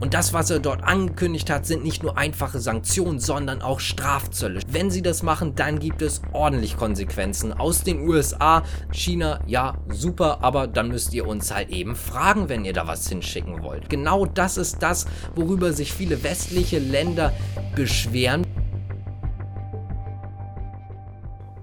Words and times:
Und 0.00 0.14
das, 0.14 0.32
was 0.32 0.50
er 0.50 0.60
dort 0.60 0.82
angekündigt 0.82 1.50
hat, 1.50 1.66
sind 1.66 1.84
nicht 1.84 2.02
nur 2.02 2.16
einfache 2.16 2.58
Sanktionen, 2.58 3.20
sondern 3.20 3.60
auch 3.60 3.80
Strafzölle. 3.80 4.60
Wenn 4.66 4.90
sie 4.90 5.02
das 5.02 5.22
machen, 5.22 5.54
dann 5.54 5.78
gibt 5.78 6.00
es 6.00 6.22
ordentlich 6.32 6.78
Konsequenzen 6.78 7.52
aus 7.52 7.82
den 7.82 8.08
USA. 8.08 8.62
China, 8.92 9.40
ja, 9.46 9.74
super, 9.90 10.38
aber 10.42 10.66
dann 10.66 10.88
müsst 10.88 11.12
ihr 11.12 11.28
uns 11.28 11.54
halt 11.54 11.68
eben 11.68 11.94
fragen, 11.94 12.48
wenn 12.48 12.64
ihr 12.64 12.72
da 12.72 12.86
was 12.86 13.08
hinschicken 13.10 13.62
wollt. 13.62 13.90
Genau 13.90 14.24
das 14.24 14.56
ist 14.56 14.82
das, 14.82 15.06
worüber 15.34 15.74
sich 15.74 15.92
viele 15.92 16.22
westliche 16.22 16.78
Länder 16.78 17.34
beschweren. 17.76 18.46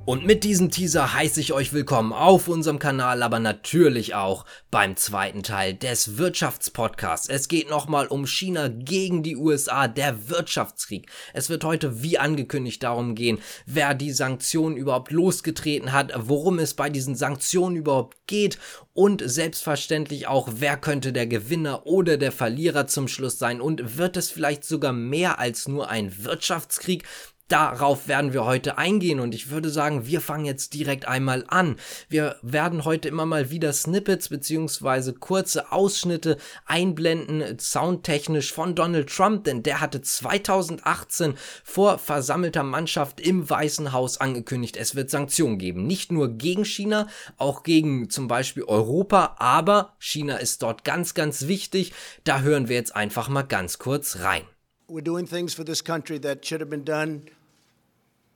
Und 0.08 0.26
mit 0.26 0.46
diesem 0.46 0.72
Teaser 0.72 1.14
heiße 1.16 1.42
ich 1.42 1.52
euch 1.52 1.74
willkommen 1.74 2.14
auf 2.14 2.48
unserem 2.48 2.80
Kanal, 2.80 3.24
aber 3.24 3.42
natürlich 3.42 4.16
auch 4.16 4.46
beim 4.72 4.96
zweiten 4.96 5.44
Teil 5.44 5.74
des 5.74 6.18
Wirtschaftspodcasts. 6.18 7.28
Es 7.28 7.50
geht 7.50 7.70
nochmal 7.70 8.08
um 8.08 8.26
China 8.26 8.70
gegen 8.70 9.22
die 9.22 9.36
USA, 9.36 9.90
der 9.90 10.30
Wirtschaftskrieg. 10.30 11.12
Es 11.34 11.50
wird 11.50 11.66
heute 11.66 12.04
wie 12.04 12.18
angekündigt 12.18 12.84
darum 12.84 13.16
gehen, 13.16 13.40
wer 13.66 13.94
die 13.94 14.14
Sanktionen 14.14 14.78
überhaupt 14.78 15.12
losgetreten 15.12 15.92
hat, 15.92 16.14
worum 16.16 16.58
es 16.60 16.74
bei 16.74 16.90
diesen 16.90 17.16
Sanktionen 17.16 17.76
überhaupt 17.76 18.16
geht 18.28 18.60
und 18.94 19.22
selbstverständlich 19.26 20.28
auch, 20.28 20.48
wer 20.54 20.78
könnte 20.78 21.12
der 21.12 21.28
Gewinner 21.28 21.86
oder 21.86 22.16
der 22.16 22.32
Verlierer 22.32 22.88
zum 22.88 23.10
Schluss 23.10 23.40
sein 23.40 23.60
und 23.60 23.98
wird 23.98 24.16
es 24.16 24.30
vielleicht 24.30 24.64
sogar 24.64 24.94
mehr 24.94 25.38
als 25.38 25.68
nur 25.68 25.90
ein 25.90 26.24
Wirtschaftskrieg? 26.24 27.04
Darauf 27.48 28.10
werden 28.10 28.34
wir 28.34 28.44
heute 28.44 28.78
eingehen 28.78 29.22
und 29.22 29.34
ich 29.34 29.50
würde 29.50 29.70
sagen, 29.70 30.06
wir 30.06 30.20
fangen 30.20 30.44
jetzt 30.44 30.74
direkt 30.74 31.08
einmal 31.08 31.46
an. 31.48 31.78
Wir 32.10 32.36
werden 32.42 32.84
heute 32.84 33.08
immer 33.08 33.26
mal 33.26 33.50
wieder 33.50 33.72
Snippets 33.72 34.28
beziehungsweise 34.28 35.14
kurze 35.14 35.72
Ausschnitte 35.72 36.38
einblenden, 36.66 37.58
soundtechnisch 37.58 38.52
von 38.52 38.76
Donald 38.76 39.10
Trump, 39.10 39.46
denn 39.46 39.64
der 39.64 39.80
hatte 39.80 40.02
2018 40.02 41.36
vor 41.64 42.00
versammelter 42.00 42.64
Mannschaft 42.64 43.22
im 43.22 43.50
Weißen 43.50 43.94
Haus 43.94 44.20
angekündigt, 44.20 44.76
es 44.76 44.96
wird 44.96 45.10
Sanktionen 45.10 45.58
geben. 45.58 45.88
Nicht 45.88 46.12
nur 46.12 46.38
gegen 46.38 46.66
China, 46.66 47.08
auch 47.38 47.64
gegen 47.64 48.10
zum 48.10 48.28
Beispiel 48.28 48.64
Europa, 48.64 49.38
aber 49.40 49.94
China 50.00 50.36
ist 50.36 50.64
dort 50.64 50.84
ganz, 50.84 51.14
ganz 51.14 51.48
wichtig. 51.48 51.94
Da 52.26 52.42
hören 52.42 52.68
wir 52.68 52.76
jetzt 52.76 52.94
einfach 52.94 53.30
mal 53.30 53.44
ganz 53.44 53.80
kurz 53.80 54.20
rein. 54.20 54.44
We're 54.90 55.02
doing 55.02 55.26
things 55.26 55.54
for 55.54 55.66
this 55.66 55.84
country 55.84 56.20
that 56.22 56.46
should 56.46 56.62
have 56.62 56.70
been 56.70 56.86
done 56.86 57.24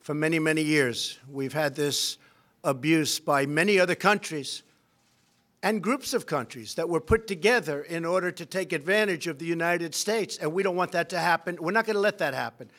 for 0.01 0.13
many, 0.13 0.39
many 0.39 0.61
years. 0.61 1.19
We've 1.31 1.53
had 1.53 1.75
this 1.75 2.17
abuse 2.63 3.19
by 3.19 3.45
many 3.45 3.79
other 3.79 3.95
countries 3.95 4.63
and 5.63 5.81
groups 5.81 6.13
of 6.13 6.25
countries 6.25 6.75
that 6.75 6.89
were 6.89 6.99
put 6.99 7.27
together 7.27 7.83
in 7.83 8.03
order 8.03 8.31
to 8.31 8.45
take 8.45 8.73
advantage 8.73 9.27
of 9.27 9.37
the 9.37 9.45
United 9.45 9.93
States. 9.93 10.37
And 10.37 10.53
we 10.53 10.63
don't 10.63 10.75
want 10.75 10.91
that 10.93 11.09
to 11.09 11.19
happen. 11.19 11.57
We're 11.59 11.71
not 11.71 11.85
going 11.85 11.95
to 11.95 12.01
let 12.01 12.17
that 12.17 12.33
happen. 12.33 12.69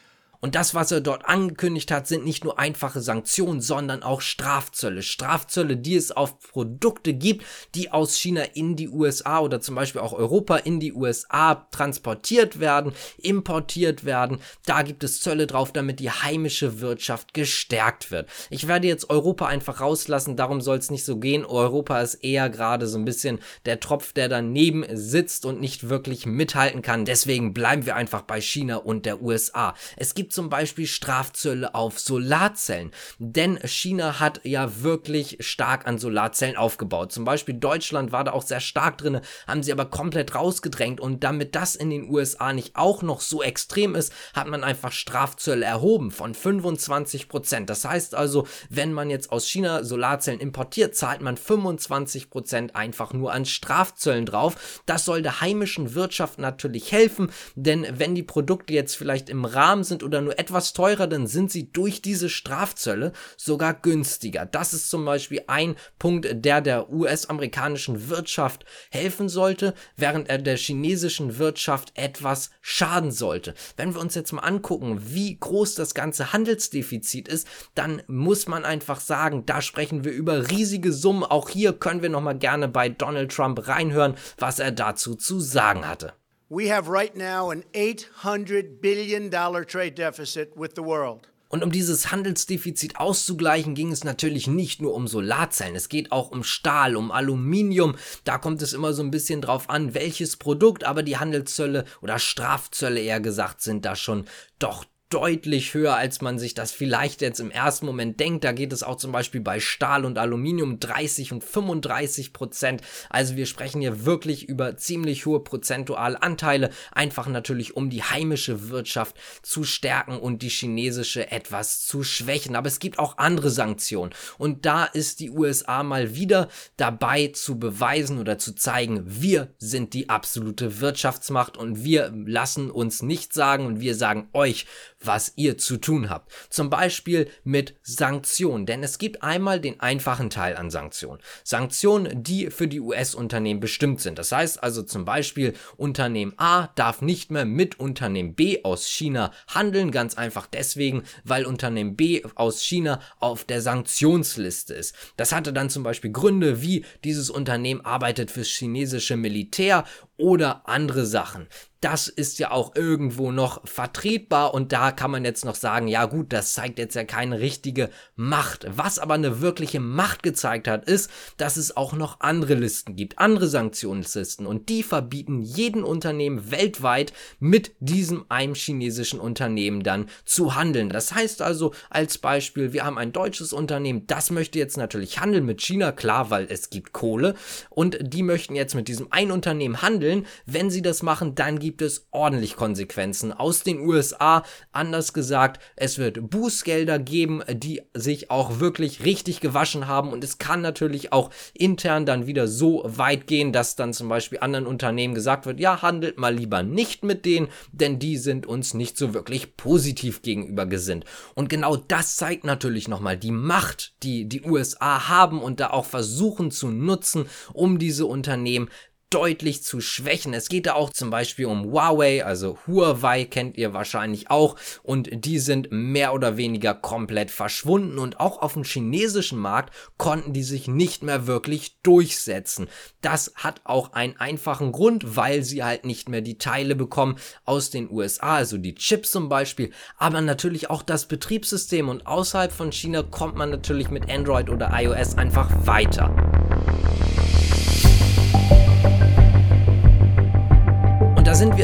Und 0.43 0.57
das, 0.57 0.75
was 0.75 0.91
er 0.91 1.01
dort 1.01 1.25
angekündigt 1.25 1.93
hat, 1.93 2.09
sind 2.09 2.25
nicht 2.25 2.43
nur 2.43 2.59
einfache 2.59 3.01
Sanktionen, 3.01 3.61
sondern 3.61 4.03
auch 4.03 4.21
Strafzölle. 4.21 5.03
Strafzölle, 5.03 5.77
die 5.77 5.95
es 5.95 6.11
auf 6.11 6.41
Produkte 6.41 7.15
gibt, 7.15 7.47
die 7.77 7.93
aus 7.93 8.17
China 8.17 8.43
in 8.55 8.75
die 8.75 8.89
USA 8.89 9.39
oder 9.39 9.61
zum 9.61 9.77
Beispiel 9.77 10.01
auch 10.01 10.13
Europa 10.13 10.57
in 10.57 10.81
die 10.81 10.95
USA 10.95 11.55
transportiert 11.71 12.59
werden, 12.59 12.93
importiert 13.19 14.05
werden. 14.05 14.41
Da 14.67 14.83
gibt 14.83 15.05
es 15.05 15.21
Zölle 15.21 15.47
drauf, 15.47 15.73
damit 15.73 16.01
die 16.01 16.11
heimische 16.11 16.81
Wirtschaft 16.81 17.35
gestärkt 17.35 18.11
wird. 18.11 18.29
Ich 18.51 18.67
werde 18.67 18.89
jetzt 18.89 19.11
Europa 19.11 19.47
einfach 19.47 19.81
rauslassen, 19.81 20.37
darum 20.37 20.61
soll 20.61 20.79
es 20.79 20.91
nicht 20.91 21.05
so 21.05 21.19
gehen. 21.19 21.45
Europa 21.45 22.01
ist 22.01 22.15
eher 22.17 22.51
gerade 22.51 22.89
so 22.89 22.99
ein 22.99 23.05
bisschen 23.05 23.39
der 23.65 23.79
Tropf, 23.79 24.13
der 24.13 24.29
daneben 24.29 24.85
sitzt 24.91 25.47
und 25.47 25.61
nicht 25.61 25.89
wirklich 25.89 26.27
mithalten 26.27 26.83
kann. 26.83 27.05
Deswegen 27.05 27.55
bleiben 27.55 27.87
wir 27.87 27.95
einfach 27.95 28.23
bei 28.23 28.41
China 28.41 28.79
und 28.79 29.07
der 29.07 29.23
USA. 29.23 29.75
Es 29.97 30.15
gibt 30.17 30.32
zum 30.33 30.49
Beispiel 30.49 30.87
Strafzölle 30.87 31.75
auf 31.75 32.01
Solarzellen. 32.01 32.91
Denn 33.19 33.59
China 33.65 34.21
hat 34.21 34.41
ja 34.45 34.83
wirklich 34.83 35.39
stark 35.41 35.87
an 35.87 35.99
Solarzellen 35.99 36.57
aufgebaut. 36.57 37.13
Zum 37.13 37.25
Beispiel 37.25 37.55
Deutschland 37.55 38.13
war 38.13 38.25
da 38.25 38.33
auch 38.33 38.43
sehr 38.43 38.61
stark 38.61 38.99
drin, 38.99 39.21
haben 39.47 39.63
sie 39.63 39.73
aber 39.73 39.87
komplett 39.87 40.35
rausgedrängt. 40.35 41.01
Und 41.01 41.23
damit 41.25 41.55
das 41.55 41.75
in 41.75 41.91
den 41.91 42.09
USA 42.11 42.53
nicht 42.53 42.77
auch 42.77 43.03
noch 43.03 43.21
so 43.21 43.43
extrem 43.43 43.95
ist, 43.95 44.13
hat 44.35 44.49
man 44.49 44.65
einfach 44.65 44.93
Strafzölle 44.93 45.65
erhoben 45.65 46.11
von 46.11 46.35
25 46.35 47.29
Prozent. 47.29 47.71
Das 47.71 47.85
heißt 47.85 48.15
also, 48.15 48.47
wenn 48.71 48.93
man 48.93 49.11
jetzt 49.11 49.31
aus 49.31 49.47
China 49.47 49.85
Solarzellen 49.85 50.41
importiert, 50.41 50.97
zahlt 50.97 51.21
man 51.21 51.37
25 51.37 52.31
Prozent 52.31 52.77
einfach 52.77 53.13
nur 53.13 53.33
an 53.33 53.45
Strafzöllen 53.45 54.27
drauf. 54.27 54.81
Das 54.87 55.05
soll 55.05 55.23
der 55.23 55.41
heimischen 55.41 55.95
Wirtschaft 55.95 56.39
natürlich 56.39 56.93
helfen, 56.93 57.31
denn 57.55 57.87
wenn 57.91 58.15
die 58.15 58.23
Produkte 58.23 58.73
jetzt 58.73 58.97
vielleicht 58.97 59.29
im 59.29 59.45
Rahmen 59.45 59.85
sind 59.85 60.03
oder 60.03 60.22
nur 60.23 60.39
etwas 60.39 60.73
teurer, 60.73 61.07
dann 61.07 61.27
sind 61.27 61.51
sie 61.51 61.71
durch 61.73 62.03
diese 62.03 62.29
Strafzölle 62.29 63.13
sogar 63.37 63.75
günstiger. 63.75 64.47
Das 64.47 64.73
ist 64.73 64.91
zum 64.91 65.05
Beispiel 65.05 65.43
ein 65.47 65.77
Punkt, 65.99 66.29
der 66.33 66.61
der 66.61 66.91
US-amerikanischen 66.91 68.09
Wirtschaft 68.09 68.65
helfen 68.91 69.29
sollte, 69.29 69.75
während 69.97 70.29
er 70.29 70.39
der 70.39 70.57
chinesischen 70.57 71.39
Wirtschaft 71.39 71.93
etwas 71.95 72.51
schaden 72.61 73.11
sollte. 73.11 73.55
Wenn 73.77 73.95
wir 73.95 74.01
uns 74.01 74.15
jetzt 74.15 74.33
mal 74.33 74.43
angucken, 74.43 75.01
wie 75.03 75.39
groß 75.39 75.75
das 75.75 75.95
ganze 75.95 76.33
Handelsdefizit 76.33 77.29
ist, 77.29 77.47
dann 77.75 78.03
muss 78.07 78.47
man 78.47 78.65
einfach 78.65 79.01
sagen, 79.01 79.45
da 79.47 79.63
sprechen 79.63 80.05
wir 80.05 80.13
über 80.13 80.51
riesige 80.51 80.93
Summen. 80.93 81.25
Auch 81.25 81.49
hier 81.49 81.73
können 81.73 82.03
wir 82.03 82.11
noch 82.11 82.21
mal 82.21 82.39
gerne 82.39 82.69
bei 82.69 82.89
Donald 82.89 83.33
Trump 83.33 83.67
reinhören, 83.67 84.15
was 84.39 84.59
er 84.59 84.73
dazu 84.73 85.15
zu 85.15 85.41
sagen 85.41 85.87
hatte. 85.87 86.15
We 86.55 86.71
have 86.71 86.87
right 86.87 87.17
now 87.17 87.49
an 87.49 87.65
800 87.73 88.83
billion 88.83 89.31
dollar 89.31 89.65
trade 89.65 89.95
deficit 89.95 90.55
with 90.55 90.73
the 90.77 90.83
world. 90.83 91.31
Und 91.49 91.65
um 91.65 91.73
dieses 91.73 92.13
Handelsdefizit 92.13 92.97
auszugleichen, 92.97 93.75
ging 93.75 93.91
es 93.91 94.05
natürlich 94.05 94.49
nicht 94.49 94.83
nur 94.83 94.93
um 94.93 95.09
Solarzellen, 95.09 95.75
es 95.75 95.89
geht 95.89 96.13
auch 96.13 96.31
um 96.31 96.45
Stahl, 96.45 96.95
um 96.95 97.11
Aluminium. 97.11 97.95
Da 98.25 98.37
kommt 98.37 98.61
es 98.61 98.75
immer 98.75 98.93
so 98.93 99.03
ein 99.03 99.11
bisschen 99.11 99.41
drauf 99.41 99.71
an, 99.71 99.95
welches 99.95 100.37
Produkt, 100.37 100.85
aber 100.85 101.03
die 101.03 101.17
Handelszölle 101.17 101.87
oder 102.03 102.19
Strafzölle 102.19 103.01
eher 103.01 103.21
gesagt 103.21 103.63
sind 103.63 103.87
da 103.87 103.97
schon 103.97 104.27
doch 104.59 104.85
deutlich 105.13 105.75
höher, 105.75 105.97
als 105.97 106.23
man 106.23 106.39
sich 106.39 106.55
das 106.55 106.73
vielleicht 106.73 107.21
jetzt 107.21 107.39
im 107.39 107.51
ersten 107.51 107.85
Moment 107.85 108.19
denkt. 108.19 108.45
Da 108.45 108.53
geht 108.53 108.73
es 108.73 108.83
auch 108.83 108.97
zum 108.97 109.13
Beispiel 109.13 109.43
bei 109.43 109.61
Stahl 109.61 110.07
und 110.07 110.17
Aluminium 110.17 110.81
30 110.81 111.33
und 111.33 111.45
35 111.45 112.33
Prozent. 112.33 112.81
Also 113.11 113.37
wir 113.37 113.47
sprechen 113.47 113.83
hier 113.83 114.07
wirklich 114.07 114.49
über 114.49 114.77
ziemlich 114.79 115.27
hohe 115.27 115.41
prozentuale 115.41 116.23
Anteile, 116.23 116.71
einfach 116.93 117.27
natürlich 117.27 117.77
um 117.77 117.91
die 117.91 118.03
heimische 118.03 118.71
Wirtschaft 118.71 119.17
zu 119.43 119.65
stärken 119.65 120.19
und 120.19 120.41
die 120.41 120.49
chinesische 120.49 121.31
etwas 121.31 121.87
zu 121.87 122.03
schwächen. 122.03 122.57
Aber 122.57 122.69
es 122.69 122.79
gibt 122.79 122.99
auch 122.99 123.19
andere 123.19 123.51
Sanktionen 123.51 124.13
und 124.39 124.65
da 124.65 124.85
ist 124.85 125.21
die 125.21 125.31
USA 125.31 125.83
mal 125.83 126.15
wieder 126.15 126.49
dabei 126.79 127.29
zu 127.29 127.59
beweisen 127.59 128.19
oder 128.19 128.39
zu 128.39 128.55
zeigen, 128.55 129.03
wir 129.05 129.55
sind 129.59 129.93
die 129.93 130.09
absolute 130.09 130.81
Wirtschaftsmacht 130.81 131.59
und 131.59 131.85
wir 131.85 132.13
lassen 132.25 132.71
uns 132.71 133.03
nicht 133.03 133.35
sagen 133.35 133.67
und 133.67 133.81
wir 133.81 133.95
sagen 133.95 134.29
euch, 134.33 134.67
was 135.05 135.33
ihr 135.37 135.59
zu 135.59 135.77
tun 135.77 136.11
habt. 136.11 136.33
Zum 136.51 136.71
Beispiel 136.71 137.29
mit 137.45 137.77
Sanktionen, 137.83 138.67
denn 138.67 138.83
es 138.83 138.99
gibt 138.99 139.23
einmal 139.23 139.61
den 139.61 139.81
einfachen 139.81 140.31
Teil 140.31 140.57
an 140.57 140.71
Sanktionen. 140.71 141.21
Sanktionen, 141.45 142.23
die 142.23 142.51
für 142.51 142.69
die 142.69 142.81
US-Unternehmen 142.81 143.61
bestimmt 143.61 144.01
sind. 144.01 144.19
Das 144.19 144.33
heißt 144.33 144.63
also 144.63 144.83
zum 144.83 145.05
Beispiel, 145.05 145.55
Unternehmen 145.77 146.35
A 146.37 146.69
darf 146.75 147.03
nicht 147.03 147.31
mehr 147.31 147.45
mit 147.45 147.79
Unternehmen 147.81 148.35
B 148.35 148.65
aus 148.65 148.87
China 148.87 149.33
handeln, 149.49 149.91
ganz 149.91 150.15
einfach 150.15 150.47
deswegen, 150.47 151.03
weil 151.25 151.45
Unternehmen 151.45 151.97
B 151.97 152.23
aus 152.35 152.63
China 152.63 153.01
auf 153.19 153.45
der 153.45 153.61
Sanktionsliste 153.61 154.75
ist. 154.75 154.95
Das 155.17 155.33
hatte 155.33 155.53
dann 155.53 155.71
zum 155.71 155.83
Beispiel 155.83 156.13
Gründe, 156.13 156.63
wie 156.63 156.85
dieses 157.05 157.31
Unternehmen 157.31 157.81
arbeitet 157.81 158.31
fürs 158.31 158.49
chinesische 158.49 159.17
Militär 159.17 159.85
oder 160.23 160.69
andere 160.69 161.05
Sachen 161.05 161.49
das 161.83 162.07
ist 162.07 162.39
ja 162.39 162.53
auch 162.53 162.77
irgendwo 162.77 163.33
noch 163.33 163.67
vertretbar 163.67 164.55
und 164.55 164.73
da 164.73 164.93
kann 164.93 165.11
man 165.11 165.25
jetzt 165.25 165.45
noch 165.45 165.57
sagen, 165.57 165.89
ja 165.89 166.05
gut, 166.05 166.33
das 166.33 166.55
zeigt 166.55 166.79
jetzt 166.79 166.95
ja 166.95 167.03
keine 167.03 167.41
richtige 167.41 167.91
Macht. 168.15 168.67
Was 168.71 169.01
aber 169.01 169.15
eine 169.15 169.41
wirkliche 169.41 169.81
Macht 169.81 170.23
gezeigt 170.23 170.69
hat, 170.69 170.85
ist, 170.85 171.11
dass 171.39 171.57
es 171.57 171.77
auch 171.77 171.93
noch 171.93 172.21
andere 172.21 172.55
Listen 172.55 172.95
gibt, 172.95 173.19
andere 173.19 173.49
Sanktionslisten 173.49 174.47
und 174.47 174.69
die 174.69 174.85
verbieten 174.85 175.43
jeden 175.43 175.83
Unternehmen 175.83 176.53
weltweit 176.53 177.13
mit 177.41 177.73
diesem 177.81 178.27
einem 178.29 178.55
chinesischen 178.55 179.19
Unternehmen 179.19 179.83
dann 179.83 180.07
zu 180.25 180.55
handeln. 180.55 180.89
Das 180.89 181.13
heißt 181.13 181.43
also 181.43 181.75
als 181.91 182.19
Beispiel, 182.19 182.73
wir 182.73 182.85
haben 182.85 182.97
ein 182.97 183.13
deutsches 183.13 183.53
Unternehmen, 183.53 184.07
das 184.07 184.31
möchte 184.31 184.61
jetzt 184.61 184.77
natürlich 184.77 185.19
handeln 185.19 185.45
mit 185.45 185.61
China, 185.61 185.91
klar, 185.91 186.31
weil 186.31 186.47
es 186.49 186.71
gibt 186.71 186.93
Kohle 186.93 187.35
und 187.71 187.99
die 188.01 188.23
möchten 188.23 188.55
jetzt 188.55 188.77
mit 188.77 188.87
diesem 188.87 189.09
ein 189.11 189.33
Unternehmen 189.33 189.83
handeln 189.83 190.12
handeln. 190.13 190.27
Wenn 190.47 190.71
sie 190.71 190.83
das 190.83 191.03
machen, 191.03 191.35
dann 191.35 191.59
gibt 191.59 191.83
es 191.83 192.07
ordentlich 192.11 192.57
Konsequenzen 192.57 193.33
aus 193.33 193.63
den 193.63 193.81
USA. 193.81 194.45
Anders 194.73 195.13
gesagt, 195.13 195.61
es 195.77 195.99
wird 195.99 196.31
Bußgelder 196.31 196.99
geben, 196.99 197.43
die 197.51 197.83
sich 197.95 198.31
auch 198.31 198.61
wirklich 198.61 199.05
richtig 199.05 199.41
gewaschen 199.41 199.87
haben 199.87 200.13
und 200.13 200.25
es 200.25 200.39
kann 200.39 200.61
natürlich 200.61 201.13
auch 201.13 201.31
intern 201.55 202.07
dann 202.07 202.27
wieder 202.27 202.47
so 202.49 202.83
weit 202.85 203.27
gehen, 203.27 203.53
dass 203.53 203.77
dann 203.77 203.93
zum 203.93 204.09
Beispiel 204.09 204.39
anderen 204.41 204.67
Unternehmen 204.67 205.15
gesagt 205.15 205.47
wird, 205.47 205.61
ja, 205.61 205.83
handelt 205.83 206.19
mal 206.19 206.35
lieber 206.35 206.63
nicht 206.63 207.05
mit 207.05 207.25
denen, 207.25 207.49
denn 207.73 207.99
die 207.99 208.17
sind 208.17 208.47
uns 208.47 208.75
nicht 208.75 208.97
so 208.97 209.15
wirklich 209.15 209.57
positiv 209.57 210.23
gegenüber 210.23 210.67
gesinnt. 210.67 211.05
Und 211.35 211.49
genau 211.49 211.77
das 211.77 212.17
zeigt 212.17 212.45
natürlich 212.45 212.89
nochmal 212.89 213.17
die 213.17 213.31
Macht, 213.31 213.95
die 214.03 214.29
die 214.29 214.43
USA 214.43 215.09
haben 215.09 215.43
und 215.43 215.61
da 215.61 215.71
auch 215.71 215.87
versuchen 215.87 216.51
zu 216.51 216.69
nutzen, 216.69 217.27
um 217.53 217.79
diese 217.79 218.07
Unternehmen 218.07 218.69
deutlich 219.13 219.63
zu 219.63 219.81
schwächen. 219.81 220.33
Es 220.33 220.49
geht 220.49 220.67
da 220.67 220.75
auch 220.75 220.91
zum 220.91 221.11
Beispiel 221.11 221.47
um 221.47 221.65
Huawei, 221.65 222.25
also 222.25 222.59
Huawei 222.67 223.25
kennt 223.25 223.59
ihr 223.59 223.75
wahrscheinlich 223.75 224.31
auch 224.31 224.57
und 224.83 225.11
die 225.13 225.39
sind 225.39 225.69
mehr 225.71 226.15
oder 226.15 226.37
weniger 226.37 226.73
komplett 226.75 227.31
verschwunden 227.31 227.99
und 227.99 228.21
auch 228.21 228.41
auf 228.41 228.55
dem 228.55 228.65
chinesischen 228.65 229.39
Markt 229.39 229.75
konnten 229.99 230.33
die 230.33 230.43
sich 230.43 230.67
nicht 230.67 231.03
mehr 231.03 231.27
wirklich 231.27 231.79
durchsetzen. 231.83 232.69
Das 233.03 233.33
hat 233.37 233.61
auch 233.65 233.93
einen 233.93 234.17
einfachen 234.17 234.73
Grund, 234.73 235.17
weil 235.17 235.43
sie 235.43 235.63
halt 235.63 235.85
nicht 235.85 236.09
mehr 236.09 236.23
die 236.23 236.39
Teile 236.39 236.75
bekommen 236.75 237.19
aus 237.45 237.71
den 237.71 237.91
USA, 237.91 238.37
also 238.37 238.57
die 238.57 238.75
Chips 238.75 239.11
zum 239.11 239.29
Beispiel, 239.29 239.73
aber 239.99 240.23
natürlich 240.23 240.71
auch 240.71 240.83
das 240.83 241.07
Betriebssystem 241.07 241.89
und 241.89 242.07
außerhalb 242.07 242.53
von 242.53 242.73
China 242.73 243.03
kommt 243.03 243.37
man 243.37 243.51
natürlich 243.51 243.91
mit 243.91 244.11
Android 244.11 244.49
oder 244.49 244.71
iOS 244.73 245.19
einfach 245.19 245.51
weiter. 245.67 246.32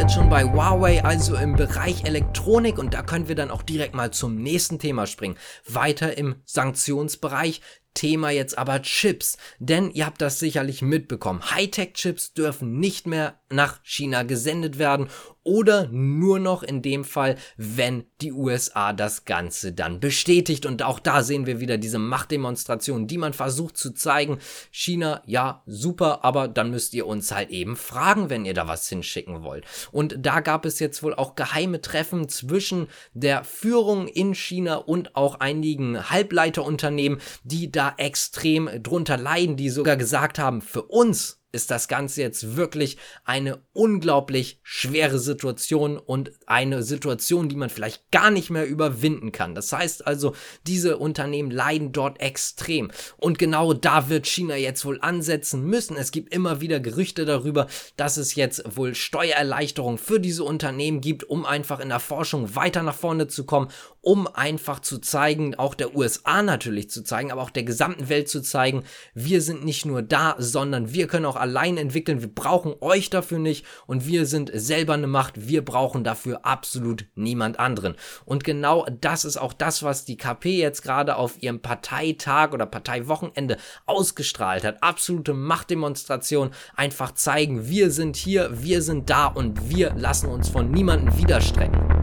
Jetzt 0.08 0.14
schon 0.14 0.30
bei 0.30 0.44
Huawei, 0.44 1.04
also 1.04 1.36
im 1.36 1.54
Bereich 1.54 2.04
Elektronik 2.04 2.78
und 2.78 2.94
da 2.94 3.02
können 3.02 3.28
wir 3.28 3.34
dann 3.34 3.50
auch 3.50 3.60
direkt 3.60 3.94
mal 3.94 4.10
zum 4.10 4.36
nächsten 4.36 4.78
Thema 4.78 5.06
springen. 5.06 5.36
Weiter 5.66 6.16
im 6.16 6.36
Sanktionsbereich. 6.46 7.60
Thema 7.92 8.30
jetzt 8.30 8.56
aber 8.56 8.80
Chips, 8.80 9.36
denn 9.58 9.90
ihr 9.90 10.06
habt 10.06 10.22
das 10.22 10.38
sicherlich 10.38 10.80
mitbekommen. 10.80 11.42
Hightech-Chips 11.50 12.32
dürfen 12.32 12.78
nicht 12.78 13.06
mehr 13.06 13.37
nach 13.50 13.80
China 13.82 14.22
gesendet 14.22 14.78
werden 14.78 15.08
oder 15.48 15.88
nur 15.90 16.38
noch 16.38 16.62
in 16.62 16.82
dem 16.82 17.04
Fall, 17.04 17.36
wenn 17.56 18.04
die 18.20 18.32
USA 18.32 18.92
das 18.92 19.24
Ganze 19.24 19.72
dann 19.72 19.98
bestätigt. 19.98 20.66
Und 20.66 20.82
auch 20.82 21.00
da 21.00 21.22
sehen 21.22 21.46
wir 21.46 21.58
wieder 21.58 21.78
diese 21.78 21.98
Machtdemonstration, 21.98 23.06
die 23.06 23.16
man 23.16 23.32
versucht 23.32 23.78
zu 23.78 23.92
zeigen. 23.92 24.38
China, 24.70 25.22
ja, 25.24 25.62
super, 25.64 26.22
aber 26.22 26.48
dann 26.48 26.70
müsst 26.70 26.92
ihr 26.92 27.06
uns 27.06 27.32
halt 27.32 27.48
eben 27.48 27.76
fragen, 27.76 28.28
wenn 28.28 28.44
ihr 28.44 28.52
da 28.52 28.68
was 28.68 28.86
hinschicken 28.90 29.42
wollt. 29.42 29.64
Und 29.90 30.16
da 30.18 30.40
gab 30.40 30.66
es 30.66 30.80
jetzt 30.80 31.02
wohl 31.02 31.14
auch 31.14 31.34
geheime 31.34 31.80
Treffen 31.80 32.28
zwischen 32.28 32.88
der 33.14 33.42
Führung 33.42 34.06
in 34.06 34.34
China 34.34 34.76
und 34.76 35.16
auch 35.16 35.40
einigen 35.40 36.10
Halbleiterunternehmen, 36.10 37.20
die 37.42 37.72
da 37.72 37.94
extrem 37.96 38.68
drunter 38.82 39.16
leiden, 39.16 39.56
die 39.56 39.70
sogar 39.70 39.96
gesagt 39.96 40.38
haben, 40.38 40.60
für 40.60 40.82
uns 40.82 41.37
ist 41.58 41.72
das 41.72 41.88
Ganze 41.88 42.22
jetzt 42.22 42.54
wirklich 42.54 42.98
eine 43.24 43.58
unglaublich 43.72 44.60
schwere 44.62 45.18
Situation 45.18 45.98
und 45.98 46.30
eine 46.46 46.84
Situation, 46.84 47.48
die 47.48 47.56
man 47.56 47.68
vielleicht 47.68 48.12
gar 48.12 48.30
nicht 48.30 48.48
mehr 48.48 48.64
überwinden 48.64 49.32
kann. 49.32 49.56
Das 49.56 49.72
heißt 49.72 50.06
also, 50.06 50.36
diese 50.68 50.98
Unternehmen 50.98 51.50
leiden 51.50 51.90
dort 51.90 52.20
extrem. 52.20 52.92
Und 53.16 53.40
genau 53.40 53.72
da 53.72 54.08
wird 54.08 54.28
China 54.28 54.54
jetzt 54.54 54.84
wohl 54.84 55.00
ansetzen 55.00 55.64
müssen. 55.64 55.96
Es 55.96 56.12
gibt 56.12 56.32
immer 56.32 56.60
wieder 56.60 56.78
Gerüchte 56.78 57.24
darüber, 57.24 57.66
dass 57.96 58.18
es 58.18 58.36
jetzt 58.36 58.62
wohl 58.76 58.94
Steuererleichterungen 58.94 59.98
für 59.98 60.20
diese 60.20 60.44
Unternehmen 60.44 61.00
gibt, 61.00 61.24
um 61.24 61.44
einfach 61.44 61.80
in 61.80 61.88
der 61.88 61.98
Forschung 61.98 62.54
weiter 62.54 62.84
nach 62.84 62.94
vorne 62.94 63.26
zu 63.26 63.46
kommen, 63.46 63.68
um 64.00 64.28
einfach 64.28 64.78
zu 64.78 64.98
zeigen, 64.98 65.56
auch 65.56 65.74
der 65.74 65.96
USA 65.96 66.40
natürlich 66.44 66.88
zu 66.88 67.02
zeigen, 67.02 67.32
aber 67.32 67.42
auch 67.42 67.50
der 67.50 67.64
gesamten 67.64 68.08
Welt 68.08 68.28
zu 68.28 68.42
zeigen, 68.42 68.84
wir 69.12 69.42
sind 69.42 69.64
nicht 69.64 69.84
nur 69.84 70.02
da, 70.02 70.36
sondern 70.38 70.92
wir 70.92 71.08
können 71.08 71.26
auch 71.26 71.36
allein 71.48 71.76
entwickeln. 71.76 72.20
Wir 72.20 72.32
brauchen 72.32 72.74
euch 72.80 73.10
dafür 73.10 73.38
nicht 73.38 73.64
und 73.86 74.06
wir 74.06 74.26
sind 74.26 74.50
selber 74.54 74.94
eine 74.94 75.06
Macht. 75.06 75.48
Wir 75.48 75.64
brauchen 75.64 76.04
dafür 76.04 76.44
absolut 76.44 77.06
niemand 77.14 77.58
anderen. 77.58 77.96
Und 78.24 78.44
genau 78.44 78.86
das 79.00 79.24
ist 79.24 79.38
auch 79.38 79.52
das, 79.52 79.82
was 79.82 80.04
die 80.04 80.16
KP 80.16 80.58
jetzt 80.58 80.82
gerade 80.82 81.16
auf 81.16 81.42
ihrem 81.42 81.60
Parteitag 81.60 82.52
oder 82.52 82.66
Parteiwochenende 82.66 83.56
ausgestrahlt 83.86 84.64
hat. 84.64 84.82
Absolute 84.82 85.32
Machtdemonstration. 85.32 86.50
Einfach 86.76 87.12
zeigen, 87.12 87.68
wir 87.68 87.90
sind 87.90 88.16
hier, 88.16 88.62
wir 88.62 88.82
sind 88.82 89.10
da 89.10 89.26
und 89.26 89.70
wir 89.70 89.94
lassen 89.94 90.28
uns 90.28 90.48
von 90.48 90.70
niemandem 90.70 91.16
widerstrecken. 91.16 91.97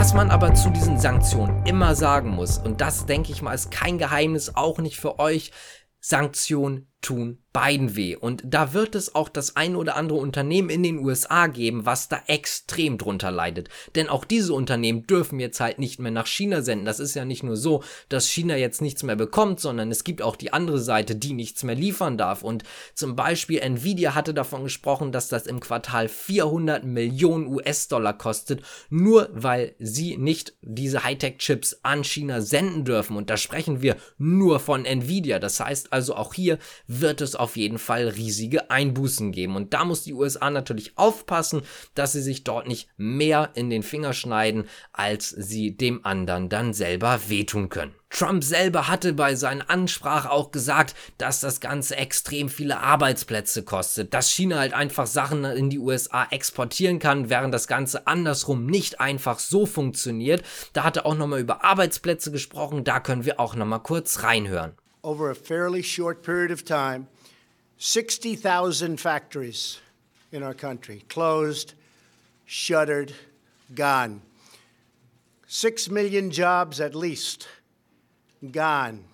Was 0.00 0.14
man 0.14 0.30
aber 0.30 0.54
zu 0.54 0.70
diesen 0.70 0.98
Sanktionen 0.98 1.66
immer 1.66 1.94
sagen 1.94 2.30
muss, 2.30 2.56
und 2.56 2.80
das 2.80 3.04
denke 3.04 3.32
ich 3.32 3.42
mal 3.42 3.52
ist 3.52 3.70
kein 3.70 3.98
Geheimnis, 3.98 4.56
auch 4.56 4.78
nicht 4.78 4.98
für 4.98 5.18
euch, 5.18 5.52
Sanktionen 6.00 6.89
tun 7.00 7.38
beiden 7.52 7.96
weh. 7.96 8.14
Und 8.14 8.42
da 8.44 8.74
wird 8.74 8.94
es 8.94 9.14
auch 9.14 9.28
das 9.28 9.56
ein 9.56 9.74
oder 9.74 9.96
andere 9.96 10.18
Unternehmen 10.18 10.70
in 10.70 10.84
den 10.84 10.98
USA 11.00 11.48
geben, 11.48 11.84
was 11.84 12.08
da 12.08 12.22
extrem 12.26 12.96
drunter 12.96 13.32
leidet. 13.32 13.68
Denn 13.96 14.08
auch 14.08 14.24
diese 14.24 14.54
Unternehmen 14.54 15.06
dürfen 15.06 15.40
jetzt 15.40 15.58
halt 15.58 15.80
nicht 15.80 15.98
mehr 15.98 16.12
nach 16.12 16.28
China 16.28 16.62
senden. 16.62 16.84
Das 16.84 17.00
ist 17.00 17.14
ja 17.14 17.24
nicht 17.24 17.42
nur 17.42 17.56
so, 17.56 17.82
dass 18.08 18.28
China 18.28 18.56
jetzt 18.56 18.80
nichts 18.80 19.02
mehr 19.02 19.16
bekommt, 19.16 19.58
sondern 19.58 19.90
es 19.90 20.04
gibt 20.04 20.22
auch 20.22 20.36
die 20.36 20.52
andere 20.52 20.78
Seite, 20.78 21.16
die 21.16 21.32
nichts 21.32 21.64
mehr 21.64 21.74
liefern 21.74 22.16
darf. 22.16 22.42
Und 22.42 22.62
zum 22.94 23.16
Beispiel 23.16 23.58
Nvidia 23.58 24.14
hatte 24.14 24.32
davon 24.32 24.62
gesprochen, 24.62 25.10
dass 25.10 25.28
das 25.28 25.46
im 25.46 25.58
Quartal 25.58 26.08
400 26.08 26.84
Millionen 26.84 27.48
US-Dollar 27.48 28.16
kostet, 28.16 28.62
nur 28.90 29.28
weil 29.32 29.74
sie 29.80 30.16
nicht 30.16 30.54
diese 30.62 31.02
Hightech-Chips 31.02 31.80
an 31.82 32.04
China 32.04 32.40
senden 32.40 32.84
dürfen. 32.84 33.16
Und 33.16 33.28
da 33.28 33.36
sprechen 33.36 33.82
wir 33.82 33.96
nur 34.18 34.60
von 34.60 34.84
Nvidia. 34.84 35.40
Das 35.40 35.58
heißt 35.58 35.92
also 35.92 36.14
auch 36.14 36.32
hier 36.32 36.58
wird 36.92 37.20
es 37.20 37.36
auf 37.36 37.56
jeden 37.56 37.78
Fall 37.78 38.08
riesige 38.08 38.70
Einbußen 38.70 39.30
geben. 39.30 39.54
Und 39.54 39.72
da 39.72 39.84
muss 39.84 40.02
die 40.02 40.12
USA 40.12 40.50
natürlich 40.50 40.98
aufpassen, 40.98 41.62
dass 41.94 42.12
sie 42.12 42.22
sich 42.22 42.42
dort 42.42 42.66
nicht 42.66 42.88
mehr 42.96 43.50
in 43.54 43.70
den 43.70 43.84
Finger 43.84 44.12
schneiden, 44.12 44.64
als 44.92 45.28
sie 45.30 45.76
dem 45.76 46.04
anderen 46.04 46.48
dann 46.48 46.72
selber 46.72 47.20
wehtun 47.28 47.68
können. 47.68 47.94
Trump 48.10 48.42
selber 48.42 48.88
hatte 48.88 49.12
bei 49.12 49.36
seiner 49.36 49.70
Ansprache 49.70 50.32
auch 50.32 50.50
gesagt, 50.50 50.96
dass 51.16 51.38
das 51.38 51.60
Ganze 51.60 51.96
extrem 51.96 52.48
viele 52.48 52.80
Arbeitsplätze 52.80 53.62
kostet, 53.62 54.12
dass 54.12 54.32
China 54.32 54.58
halt 54.58 54.74
einfach 54.74 55.06
Sachen 55.06 55.44
in 55.44 55.70
die 55.70 55.78
USA 55.78 56.26
exportieren 56.30 56.98
kann, 56.98 57.30
während 57.30 57.54
das 57.54 57.68
Ganze 57.68 58.08
andersrum 58.08 58.66
nicht 58.66 59.00
einfach 59.00 59.38
so 59.38 59.64
funktioniert. 59.64 60.42
Da 60.72 60.82
hat 60.82 60.96
er 60.96 61.06
auch 61.06 61.14
nochmal 61.14 61.38
über 61.38 61.62
Arbeitsplätze 61.64 62.32
gesprochen, 62.32 62.82
da 62.82 62.98
können 62.98 63.24
wir 63.24 63.38
auch 63.38 63.54
nochmal 63.54 63.80
kurz 63.80 64.24
reinhören. 64.24 64.72
Over 65.02 65.30
a 65.30 65.34
fairly 65.34 65.82
short 65.82 66.22
period 66.22 66.50
of 66.50 66.64
time, 66.64 67.08
60,000 67.78 69.00
factories 69.00 69.80
in 70.32 70.42
our 70.42 70.54
country 70.54 71.04
closed, 71.08 71.74
shuttered, 72.44 73.12
gone. 73.74 74.22
Six 75.46 75.88
million 75.90 76.30
jobs 76.30 76.80
at 76.80 76.94
least 76.94 77.48
gone. 78.52 79.04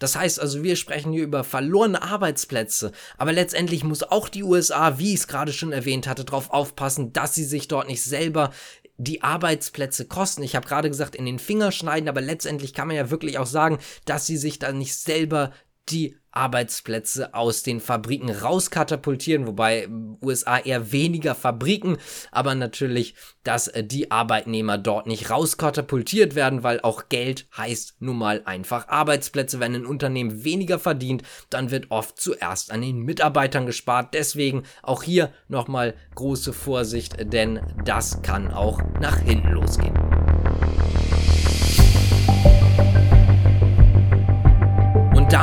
Das 0.00 0.16
heißt 0.16 0.40
also, 0.40 0.62
wir 0.62 0.76
sprechen 0.76 1.12
hier 1.12 1.22
über 1.22 1.44
verlorene 1.44 2.02
Arbeitsplätze, 2.02 2.92
aber 3.16 3.32
letztendlich 3.32 3.84
muss 3.84 4.02
auch 4.02 4.28
die 4.28 4.42
USA, 4.42 4.98
wie 4.98 5.14
ich 5.14 5.20
es 5.20 5.28
gerade 5.28 5.52
schon 5.52 5.72
erwähnt 5.72 6.06
hatte, 6.06 6.24
darauf 6.24 6.50
aufpassen, 6.50 7.12
dass 7.12 7.34
sie 7.34 7.44
sich 7.44 7.68
dort 7.68 7.88
nicht 7.88 8.02
selber 8.02 8.50
die 8.96 9.22
Arbeitsplätze 9.22 10.06
kosten. 10.06 10.42
Ich 10.42 10.54
habe 10.54 10.66
gerade 10.66 10.88
gesagt, 10.88 11.16
in 11.16 11.26
den 11.26 11.38
Finger 11.38 11.72
schneiden, 11.72 12.08
aber 12.08 12.20
letztendlich 12.20 12.74
kann 12.74 12.88
man 12.88 12.96
ja 12.96 13.10
wirklich 13.10 13.38
auch 13.38 13.46
sagen, 13.46 13.78
dass 14.04 14.26
sie 14.26 14.36
sich 14.36 14.58
da 14.58 14.72
nicht 14.72 14.94
selber 14.94 15.52
die 15.88 16.16
Arbeitsplätze 16.34 17.32
aus 17.32 17.62
den 17.62 17.80
Fabriken 17.80 18.30
rauskatapultieren, 18.30 19.46
wobei 19.46 19.88
USA 20.20 20.58
eher 20.58 20.92
weniger 20.92 21.34
Fabriken, 21.34 21.98
aber 22.32 22.54
natürlich, 22.54 23.14
dass 23.44 23.68
äh, 23.68 23.84
die 23.84 24.10
Arbeitnehmer 24.10 24.78
dort 24.78 25.06
nicht 25.06 25.30
rauskatapultiert 25.30 26.34
werden, 26.34 26.62
weil 26.62 26.80
auch 26.80 27.08
Geld 27.08 27.46
heißt 27.56 27.96
nun 28.00 28.18
mal 28.18 28.42
einfach 28.44 28.88
Arbeitsplätze. 28.88 29.60
Wenn 29.60 29.74
ein 29.74 29.86
Unternehmen 29.86 30.44
weniger 30.44 30.78
verdient, 30.78 31.22
dann 31.50 31.70
wird 31.70 31.90
oft 31.90 32.20
zuerst 32.20 32.72
an 32.72 32.82
den 32.82 33.00
Mitarbeitern 33.00 33.66
gespart. 33.66 34.14
Deswegen 34.14 34.64
auch 34.82 35.02
hier 35.02 35.32
nochmal 35.48 35.94
große 36.16 36.52
Vorsicht, 36.52 37.32
denn 37.32 37.60
das 37.84 38.22
kann 38.22 38.52
auch 38.52 38.80
nach 39.00 39.18
hinten 39.18 39.50
losgehen. 39.50 40.03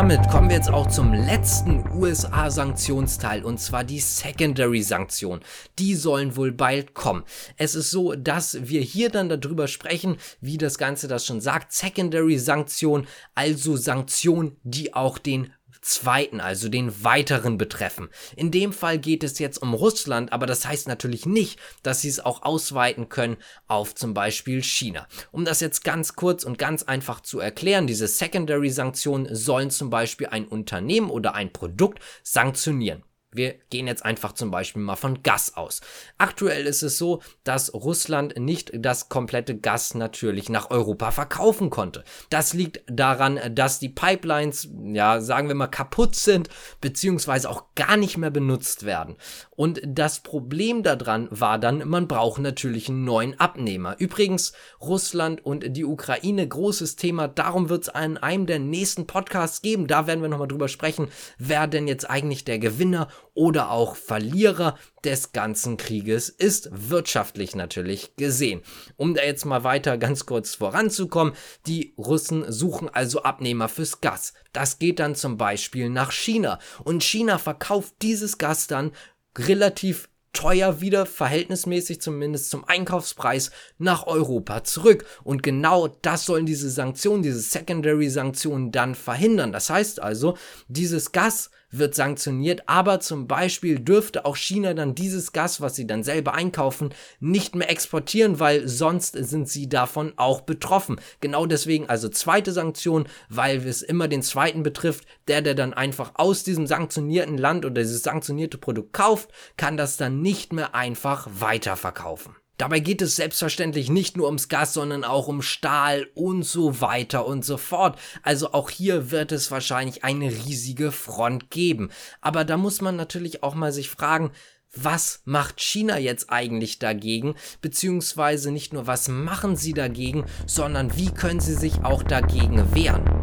Damit 0.01 0.29
kommen 0.29 0.49
wir 0.49 0.55
jetzt 0.55 0.71
auch 0.71 0.87
zum 0.87 1.13
letzten 1.13 1.87
USA-Sanktionsteil 1.91 3.45
und 3.45 3.59
zwar 3.59 3.83
die 3.83 3.99
Secondary-Sanktionen. 3.99 5.43
Die 5.77 5.93
sollen 5.93 6.35
wohl 6.35 6.51
bald 6.51 6.95
kommen. 6.95 7.23
Es 7.55 7.75
ist 7.75 7.91
so, 7.91 8.15
dass 8.15 8.67
wir 8.67 8.81
hier 8.81 9.11
dann 9.11 9.29
darüber 9.29 9.67
sprechen, 9.67 10.17
wie 10.39 10.57
das 10.57 10.79
Ganze 10.79 11.07
das 11.07 11.27
schon 11.27 11.39
sagt. 11.39 11.71
Secondary-Sanktionen, 11.73 13.05
also 13.35 13.77
Sanktionen, 13.77 14.57
die 14.63 14.95
auch 14.95 15.19
den 15.19 15.53
zweiten, 15.81 16.39
also 16.39 16.69
den 16.69 17.03
weiteren 17.03 17.57
betreffen. 17.57 18.09
In 18.35 18.51
dem 18.51 18.71
Fall 18.71 18.99
geht 18.99 19.23
es 19.23 19.39
jetzt 19.39 19.61
um 19.61 19.73
Russland, 19.73 20.31
aber 20.31 20.45
das 20.45 20.65
heißt 20.65 20.87
natürlich 20.87 21.25
nicht, 21.25 21.59
dass 21.83 22.01
sie 22.01 22.09
es 22.09 22.19
auch 22.19 22.43
ausweiten 22.43 23.09
können 23.09 23.37
auf 23.67 23.95
zum 23.95 24.13
Beispiel 24.13 24.63
China. 24.63 25.07
Um 25.31 25.45
das 25.45 25.59
jetzt 25.59 25.83
ganz 25.83 26.15
kurz 26.15 26.43
und 26.43 26.57
ganz 26.57 26.83
einfach 26.83 27.21
zu 27.21 27.39
erklären, 27.39 27.87
diese 27.87 28.07
Secondary-Sanktionen 28.07 29.33
sollen 29.35 29.71
zum 29.71 29.89
Beispiel 29.89 30.27
ein 30.27 30.47
Unternehmen 30.47 31.09
oder 31.09 31.33
ein 31.33 31.51
Produkt 31.51 31.99
sanktionieren. 32.23 33.03
Wir 33.33 33.55
gehen 33.69 33.87
jetzt 33.87 34.03
einfach 34.03 34.33
zum 34.33 34.51
Beispiel 34.51 34.81
mal 34.81 34.97
von 34.97 35.23
Gas 35.23 35.55
aus. 35.55 35.79
Aktuell 36.17 36.65
ist 36.65 36.81
es 36.81 36.97
so, 36.97 37.21
dass 37.45 37.73
Russland 37.73 38.37
nicht 38.37 38.71
das 38.73 39.07
komplette 39.07 39.57
Gas 39.57 39.95
natürlich 39.95 40.49
nach 40.49 40.69
Europa 40.69 41.11
verkaufen 41.11 41.69
konnte. 41.69 42.03
Das 42.29 42.53
liegt 42.53 42.83
daran, 42.87 43.39
dass 43.51 43.79
die 43.79 43.89
Pipelines, 43.89 44.67
ja, 44.83 45.21
sagen 45.21 45.47
wir 45.47 45.55
mal, 45.55 45.67
kaputt 45.67 46.15
sind, 46.15 46.49
beziehungsweise 46.81 47.49
auch 47.49 47.73
gar 47.75 47.95
nicht 47.95 48.17
mehr 48.17 48.31
benutzt 48.31 48.85
werden. 48.85 49.15
Und 49.55 49.79
das 49.85 50.19
Problem 50.21 50.83
daran 50.83 51.27
war 51.31 51.57
dann, 51.57 51.87
man 51.87 52.07
braucht 52.09 52.41
natürlich 52.41 52.89
einen 52.89 53.05
neuen 53.05 53.39
Abnehmer. 53.39 53.95
Übrigens, 53.97 54.51
Russland 54.81 55.45
und 55.45 55.77
die 55.77 55.85
Ukraine, 55.85 56.47
großes 56.47 56.97
Thema. 56.97 57.29
Darum 57.29 57.69
wird 57.69 57.83
es 57.83 57.87
in 57.87 58.17
einem 58.17 58.45
der 58.45 58.59
nächsten 58.59 59.07
Podcasts 59.07 59.61
geben. 59.61 59.87
Da 59.87 60.07
werden 60.07 60.21
wir 60.21 60.29
nochmal 60.29 60.47
drüber 60.47 60.67
sprechen, 60.67 61.07
wer 61.37 61.67
denn 61.67 61.87
jetzt 61.87 62.09
eigentlich 62.09 62.43
der 62.43 62.59
Gewinner 62.59 63.07
oder 63.33 63.71
auch 63.71 63.95
Verlierer 63.95 64.77
des 65.03 65.31
ganzen 65.31 65.77
Krieges 65.77 66.29
ist, 66.29 66.69
wirtschaftlich 66.71 67.55
natürlich 67.55 68.15
gesehen. 68.15 68.61
Um 68.97 69.13
da 69.13 69.23
jetzt 69.23 69.45
mal 69.45 69.63
weiter 69.63 69.97
ganz 69.97 70.25
kurz 70.25 70.55
voranzukommen, 70.55 71.33
die 71.67 71.93
Russen 71.97 72.51
suchen 72.51 72.89
also 72.89 73.23
Abnehmer 73.23 73.69
fürs 73.69 74.01
Gas. 74.01 74.33
Das 74.53 74.79
geht 74.79 74.99
dann 74.99 75.15
zum 75.15 75.37
Beispiel 75.37 75.89
nach 75.89 76.11
China 76.11 76.59
und 76.83 77.03
China 77.03 77.37
verkauft 77.37 77.95
dieses 78.01 78.37
Gas 78.37 78.67
dann 78.67 78.91
relativ 79.37 80.09
teuer 80.33 80.79
wieder, 80.81 81.05
verhältnismäßig 81.05 82.01
zumindest 82.01 82.49
zum 82.49 82.63
Einkaufspreis, 82.65 83.51
nach 83.77 84.07
Europa 84.07 84.63
zurück. 84.63 85.05
Und 85.23 85.43
genau 85.43 85.87
das 85.87 86.25
sollen 86.25 86.45
diese 86.45 86.69
Sanktionen, 86.69 87.23
diese 87.23 87.39
Secondary-Sanktionen 87.41 88.71
dann 88.71 88.95
verhindern. 88.95 89.51
Das 89.51 89.69
heißt 89.69 90.01
also, 90.01 90.37
dieses 90.67 91.11
Gas 91.11 91.51
wird 91.71 91.95
sanktioniert, 91.95 92.63
aber 92.67 92.99
zum 92.99 93.27
Beispiel 93.27 93.79
dürfte 93.79 94.25
auch 94.25 94.35
China 94.35 94.73
dann 94.73 94.95
dieses 94.95 95.31
Gas, 95.31 95.61
was 95.61 95.75
sie 95.75 95.87
dann 95.87 96.03
selber 96.03 96.33
einkaufen, 96.33 96.93
nicht 97.19 97.55
mehr 97.55 97.69
exportieren, 97.69 98.39
weil 98.39 98.67
sonst 98.67 99.13
sind 99.13 99.49
sie 99.49 99.69
davon 99.69 100.13
auch 100.17 100.41
betroffen. 100.41 100.99
Genau 101.21 101.45
deswegen 101.45 101.89
also 101.89 102.09
zweite 102.09 102.51
Sanktion, 102.51 103.07
weil 103.29 103.65
es 103.65 103.81
immer 103.81 104.07
den 104.07 104.21
zweiten 104.21 104.63
betrifft, 104.63 105.05
der, 105.27 105.41
der 105.41 105.55
dann 105.55 105.73
einfach 105.73 106.13
aus 106.15 106.43
diesem 106.43 106.67
sanktionierten 106.67 107.37
Land 107.37 107.65
oder 107.65 107.81
dieses 107.81 108.03
sanktionierte 108.03 108.57
Produkt 108.57 108.93
kauft, 108.93 109.29
kann 109.57 109.77
das 109.77 109.97
dann 109.97 110.21
nicht 110.21 110.53
mehr 110.53 110.75
einfach 110.75 111.27
weiterverkaufen. 111.31 112.35
Dabei 112.61 112.79
geht 112.79 113.01
es 113.01 113.15
selbstverständlich 113.15 113.89
nicht 113.89 114.15
nur 114.15 114.27
ums 114.27 114.47
Gas, 114.47 114.75
sondern 114.75 115.03
auch 115.03 115.27
um 115.27 115.41
Stahl 115.41 116.07
und 116.13 116.43
so 116.43 116.79
weiter 116.79 117.25
und 117.25 117.43
so 117.43 117.57
fort. 117.57 117.97
Also 118.21 118.53
auch 118.53 118.69
hier 118.69 119.09
wird 119.09 119.31
es 119.31 119.49
wahrscheinlich 119.49 120.03
eine 120.03 120.27
riesige 120.27 120.91
Front 120.91 121.49
geben. 121.49 121.89
Aber 122.21 122.45
da 122.45 122.57
muss 122.57 122.79
man 122.79 122.95
natürlich 122.95 123.41
auch 123.41 123.55
mal 123.55 123.71
sich 123.71 123.89
fragen, 123.89 124.29
was 124.75 125.23
macht 125.25 125.59
China 125.59 125.97
jetzt 125.97 126.29
eigentlich 126.29 126.77
dagegen? 126.77 127.33
Beziehungsweise 127.63 128.51
nicht 128.51 128.73
nur, 128.73 128.85
was 128.85 129.07
machen 129.07 129.55
sie 129.55 129.73
dagegen, 129.73 130.25
sondern 130.45 130.95
wie 130.95 131.09
können 131.09 131.39
sie 131.39 131.55
sich 131.55 131.83
auch 131.83 132.03
dagegen 132.03 132.75
wehren? 132.75 133.20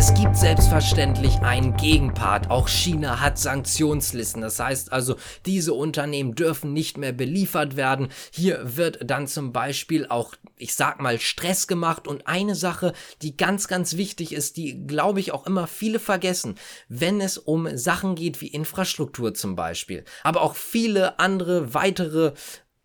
Es 0.00 0.14
gibt 0.14 0.34
selbstverständlich 0.34 1.40
einen 1.40 1.76
Gegenpart. 1.76 2.48
Auch 2.50 2.68
China 2.68 3.20
hat 3.20 3.36
Sanktionslisten. 3.36 4.40
Das 4.40 4.58
heißt 4.58 4.94
also, 4.94 5.16
diese 5.44 5.74
Unternehmen 5.74 6.34
dürfen 6.34 6.72
nicht 6.72 6.96
mehr 6.96 7.12
beliefert 7.12 7.76
werden. 7.76 8.08
Hier 8.32 8.62
wird 8.78 9.00
dann 9.04 9.26
zum 9.26 9.52
Beispiel 9.52 10.06
auch, 10.06 10.34
ich 10.56 10.74
sag 10.74 11.02
mal, 11.02 11.20
Stress 11.20 11.66
gemacht. 11.66 12.08
Und 12.08 12.26
eine 12.26 12.54
Sache, 12.54 12.94
die 13.20 13.36
ganz, 13.36 13.68
ganz 13.68 13.98
wichtig 13.98 14.32
ist, 14.32 14.56
die 14.56 14.86
glaube 14.86 15.20
ich 15.20 15.32
auch 15.32 15.46
immer 15.46 15.66
viele 15.66 15.98
vergessen, 15.98 16.54
wenn 16.88 17.20
es 17.20 17.36
um 17.36 17.68
Sachen 17.76 18.14
geht 18.14 18.40
wie 18.40 18.48
Infrastruktur 18.48 19.34
zum 19.34 19.54
Beispiel, 19.54 20.06
aber 20.22 20.40
auch 20.40 20.54
viele 20.54 21.18
andere 21.18 21.74
weitere 21.74 22.32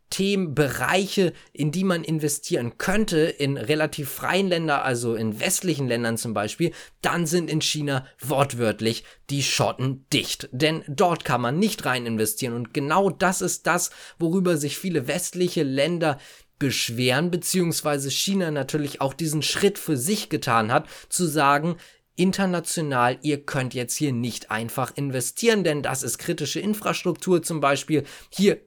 Themenbereiche, 0.09 1.33
in 1.51 1.71
die 1.71 1.83
man 1.83 2.03
investieren 2.03 2.77
könnte, 2.77 3.19
in 3.19 3.57
relativ 3.57 4.09
freien 4.09 4.47
Ländern, 4.47 4.81
also 4.81 5.15
in 5.15 5.39
westlichen 5.39 5.88
Ländern 5.88 6.17
zum 6.17 6.33
Beispiel, 6.33 6.71
dann 7.01 7.25
sind 7.25 7.50
in 7.50 7.62
China 7.62 8.05
wortwörtlich 8.21 9.03
die 9.29 9.43
Schotten 9.43 10.05
dicht. 10.13 10.47
Denn 10.51 10.83
dort 10.88 11.25
kann 11.25 11.41
man 11.41 11.59
nicht 11.59 11.85
rein 11.85 12.05
investieren. 12.05 12.53
Und 12.53 12.74
genau 12.74 13.09
das 13.09 13.41
ist 13.41 13.67
das, 13.67 13.89
worüber 14.19 14.57
sich 14.57 14.77
viele 14.77 15.07
westliche 15.07 15.63
Länder 15.63 16.19
beschweren, 16.59 17.31
beziehungsweise 17.31 18.09
China 18.09 18.51
natürlich 18.51 19.01
auch 19.01 19.13
diesen 19.13 19.41
Schritt 19.41 19.77
für 19.77 19.97
sich 19.97 20.29
getan 20.29 20.71
hat, 20.71 20.88
zu 21.09 21.25
sagen, 21.25 21.75
international, 22.15 23.17
ihr 23.21 23.43
könnt 23.43 23.74
jetzt 23.74 23.95
hier 23.95 24.13
nicht 24.13 24.51
einfach 24.51 24.95
investieren, 24.95 25.63
denn 25.63 25.83
das 25.83 26.01
ist 26.01 26.17
kritische 26.17 26.59
Infrastruktur 26.59 27.43
zum 27.43 27.59
Beispiel. 27.59 28.03
Hier 28.29 28.62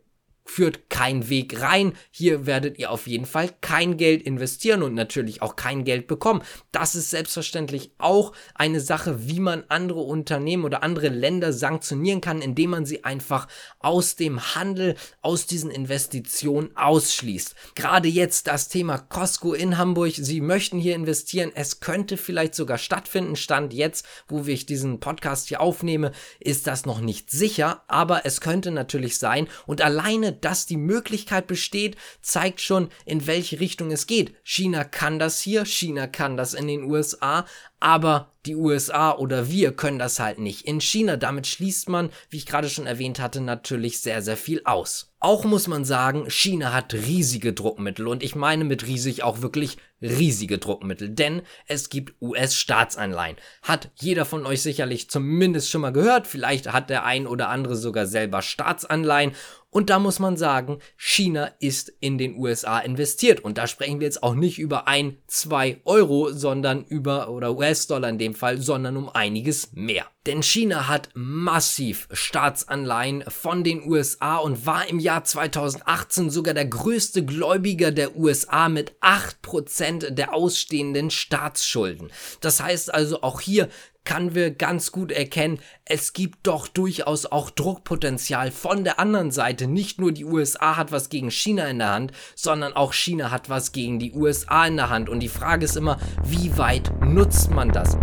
führt 0.49 0.89
kein 0.89 1.29
Weg 1.29 1.61
rein. 1.61 1.93
Hier 2.11 2.47
werdet 2.47 2.79
ihr 2.79 2.91
auf 2.91 3.07
jeden 3.07 3.27
Fall 3.27 3.51
kein 3.61 3.99
Geld 3.99 4.23
investieren 4.23 4.83
und 4.83 4.95
natürlich 4.95 5.43
auch 5.43 5.57
kein 5.57 5.85
Geld 5.85 6.07
bekommen. 6.07 6.43
Das 6.73 6.95
ist 6.95 7.11
selbstverständlich 7.11 7.93
auch 7.99 8.33
eine 8.55 8.81
Sache, 8.81 9.29
wie 9.29 9.41
man 9.41 9.65
andere 9.69 10.01
Unternehmen 10.01 10.65
oder 10.65 10.83
andere 10.83 11.09
Länder 11.09 11.53
sanktionieren 11.53 12.23
kann, 12.23 12.41
indem 12.41 12.71
man 12.71 12.87
sie 12.87 13.05
einfach 13.05 13.47
aus 13.79 14.17
dem 14.17 14.55
Handel, 14.55 14.97
aus 15.21 15.47
diesen 15.47 15.71
Investitionen 15.71 16.75
ausschließt. 16.77 17.55
Gerade 17.75 18.09
jetzt 18.09 18.47
das 18.47 18.69
Thema 18.69 18.97
Costco 18.99 19.53
in 19.53 19.77
Hamburg. 19.77 20.15
Sie 20.17 20.41
möchten 20.41 20.79
hier 20.79 20.95
investieren. 20.95 21.53
Es 21.55 21.81
könnte 21.81 22.17
vielleicht 22.17 22.55
sogar 22.55 22.79
stattfinden. 22.79 23.37
Stand 23.37 23.75
jetzt, 23.75 24.07
wo 24.29 24.43
ich 24.47 24.65
diesen 24.65 24.99
Podcast 24.99 25.49
hier 25.49 25.61
aufnehme, 25.61 26.13
ist 26.41 26.67
das 26.67 26.87
noch 26.87 27.01
nicht 27.01 27.31
sicher, 27.31 27.85
aber 27.87 28.25
es 28.25 28.41
könnte 28.41 28.71
natürlich 28.71 29.19
sein. 29.19 29.47
Und 29.67 29.83
alleine 29.83 30.38
dass 30.45 30.67
die 30.67 30.77
Möglichkeit 30.77 31.47
besteht, 31.47 31.97
zeigt 32.21 32.61
schon, 32.61 32.89
in 33.05 33.27
welche 33.27 33.61
Richtung 33.61 33.91
es 33.91 34.07
geht. 34.07 34.35
China 34.43 34.85
kann 34.85 35.19
das 35.19 35.41
hier, 35.41 35.65
China 35.65 36.07
kann 36.07 36.37
das 36.37 36.55
in 36.55 36.67
den 36.67 36.85
USA, 36.85 37.47
aber 37.81 38.33
die 38.47 38.57
USA 38.57 39.13
oder 39.13 39.51
wir 39.51 39.73
können 39.73 39.99
das 39.99 40.19
halt 40.19 40.39
nicht 40.39 40.67
in 40.67 40.81
China. 40.81 41.17
Damit 41.17 41.47
schließt 41.47 41.89
man, 41.89 42.11
wie 42.31 42.39
ich 42.39 42.47
gerade 42.47 42.69
schon 42.69 42.87
erwähnt 42.87 43.21
hatte, 43.21 43.41
natürlich 43.41 44.01
sehr, 44.01 44.23
sehr 44.23 44.37
viel 44.37 44.63
aus. 44.65 45.13
Auch 45.21 45.45
muss 45.45 45.67
man 45.67 45.85
sagen, 45.85 46.31
China 46.31 46.73
hat 46.73 46.95
riesige 46.95 47.53
Druckmittel 47.53 48.07
und 48.07 48.23
ich 48.23 48.35
meine 48.35 48.65
mit 48.65 48.87
riesig 48.87 49.23
auch 49.23 49.43
wirklich 49.43 49.77
riesige 50.01 50.59
Druckmittel, 50.59 51.09
denn 51.11 51.43
es 51.67 51.89
gibt 51.89 52.15
US-Staatsanleihen. 52.21 53.37
Hat 53.63 53.91
jeder 53.97 54.25
von 54.25 54.47
euch 54.47 54.63
sicherlich 54.63 55.11
zumindest 55.11 55.71
schon 55.71 55.81
mal 55.81 55.93
gehört, 55.93 56.27
vielleicht 56.27 56.73
hat 56.73 56.91
der 56.91 57.05
ein 57.05 57.27
oder 57.27 57.49
andere 57.49 57.77
sogar 57.77 58.07
selber 58.07 58.43
Staatsanleihen 58.43 59.33
und 59.71 59.91
da 59.91 59.99
muss 59.99 60.19
man 60.19 60.39
sagen, 60.39 60.79
China 60.97 61.51
ist 61.61 61.93
in 62.01 62.17
den 62.17 62.39
USA 62.39 62.79
investiert. 62.79 63.41
Und 63.41 63.59
da 63.59 63.67
sprechen 63.67 64.01
wir 64.01 64.07
jetzt 64.07 64.23
auch 64.23 64.35
nicht 64.35 64.59
über 64.59 64.89
ein, 64.89 65.19
zwei 65.27 65.81
Euro, 65.85 66.31
sondern 66.33 66.85
über, 66.85 67.29
oder 67.29 67.55
US-Dollar 67.55 68.09
in 68.09 68.19
dem 68.19 68.35
Fall, 68.35 68.59
sondern 68.59 68.97
um 68.97 69.11
einiges 69.11 69.73
mehr. 69.75 70.07
Denn 70.27 70.43
China 70.43 70.89
hat 70.89 71.11
massiv 71.15 72.09
Staatsanleihen 72.13 73.25
von 73.29 73.63
den 73.63 73.87
USA 73.87 74.39
und 74.39 74.65
war 74.65 74.89
im 74.89 75.01
Jahr 75.01 75.25
2018 75.25 76.31
sogar 76.31 76.55
der 76.55 76.67
größte 76.67 77.25
Gläubiger 77.25 77.93
der 77.93 78.17
USA 78.17 78.69
mit 78.69 78.93
8% 79.01 79.88
der 79.91 80.35
ausstehenden 80.35 81.11
Staatsschulden. 81.11 82.11
Das 82.41 82.61
heißt 82.61 82.93
also 82.93 83.23
auch 83.23 83.41
hier 83.41 83.69
kann 84.09 84.35
wir 84.35 84.51
ganz 84.51 84.91
gut 84.91 85.13
erkennen, 85.13 85.61
es 85.85 86.15
gibt 86.15 86.47
doch 86.47 86.67
durchaus 86.67 87.27
auch 87.27 87.51
Druckpotenzial 87.51 88.51
von 88.51 88.83
der 88.83 88.99
anderen 88.99 89.31
Seite. 89.31 89.67
Nicht 89.67 90.01
nur 90.01 90.13
die 90.13 90.25
USA 90.25 90.79
hat 90.79 90.93
was 90.93 91.11
gegen 91.11 91.31
China 91.31 91.67
in 91.67 91.79
der 91.79 91.91
Hand, 91.91 92.13
sondern 92.35 92.73
auch 92.73 92.95
China 92.95 93.31
hat 93.31 93.51
was 93.51 93.73
gegen 93.73 93.99
die 93.99 94.15
USA 94.15 94.67
in 94.67 94.77
der 94.77 94.89
Hand. 94.89 95.11
Und 95.11 95.21
die 95.21 95.29
Frage 95.29 95.67
ist 95.67 95.77
immer, 95.77 95.99
wie 96.25 96.57
weit 96.57 96.91
nutzt 97.03 97.51
man 97.51 97.71
das? 97.71 97.99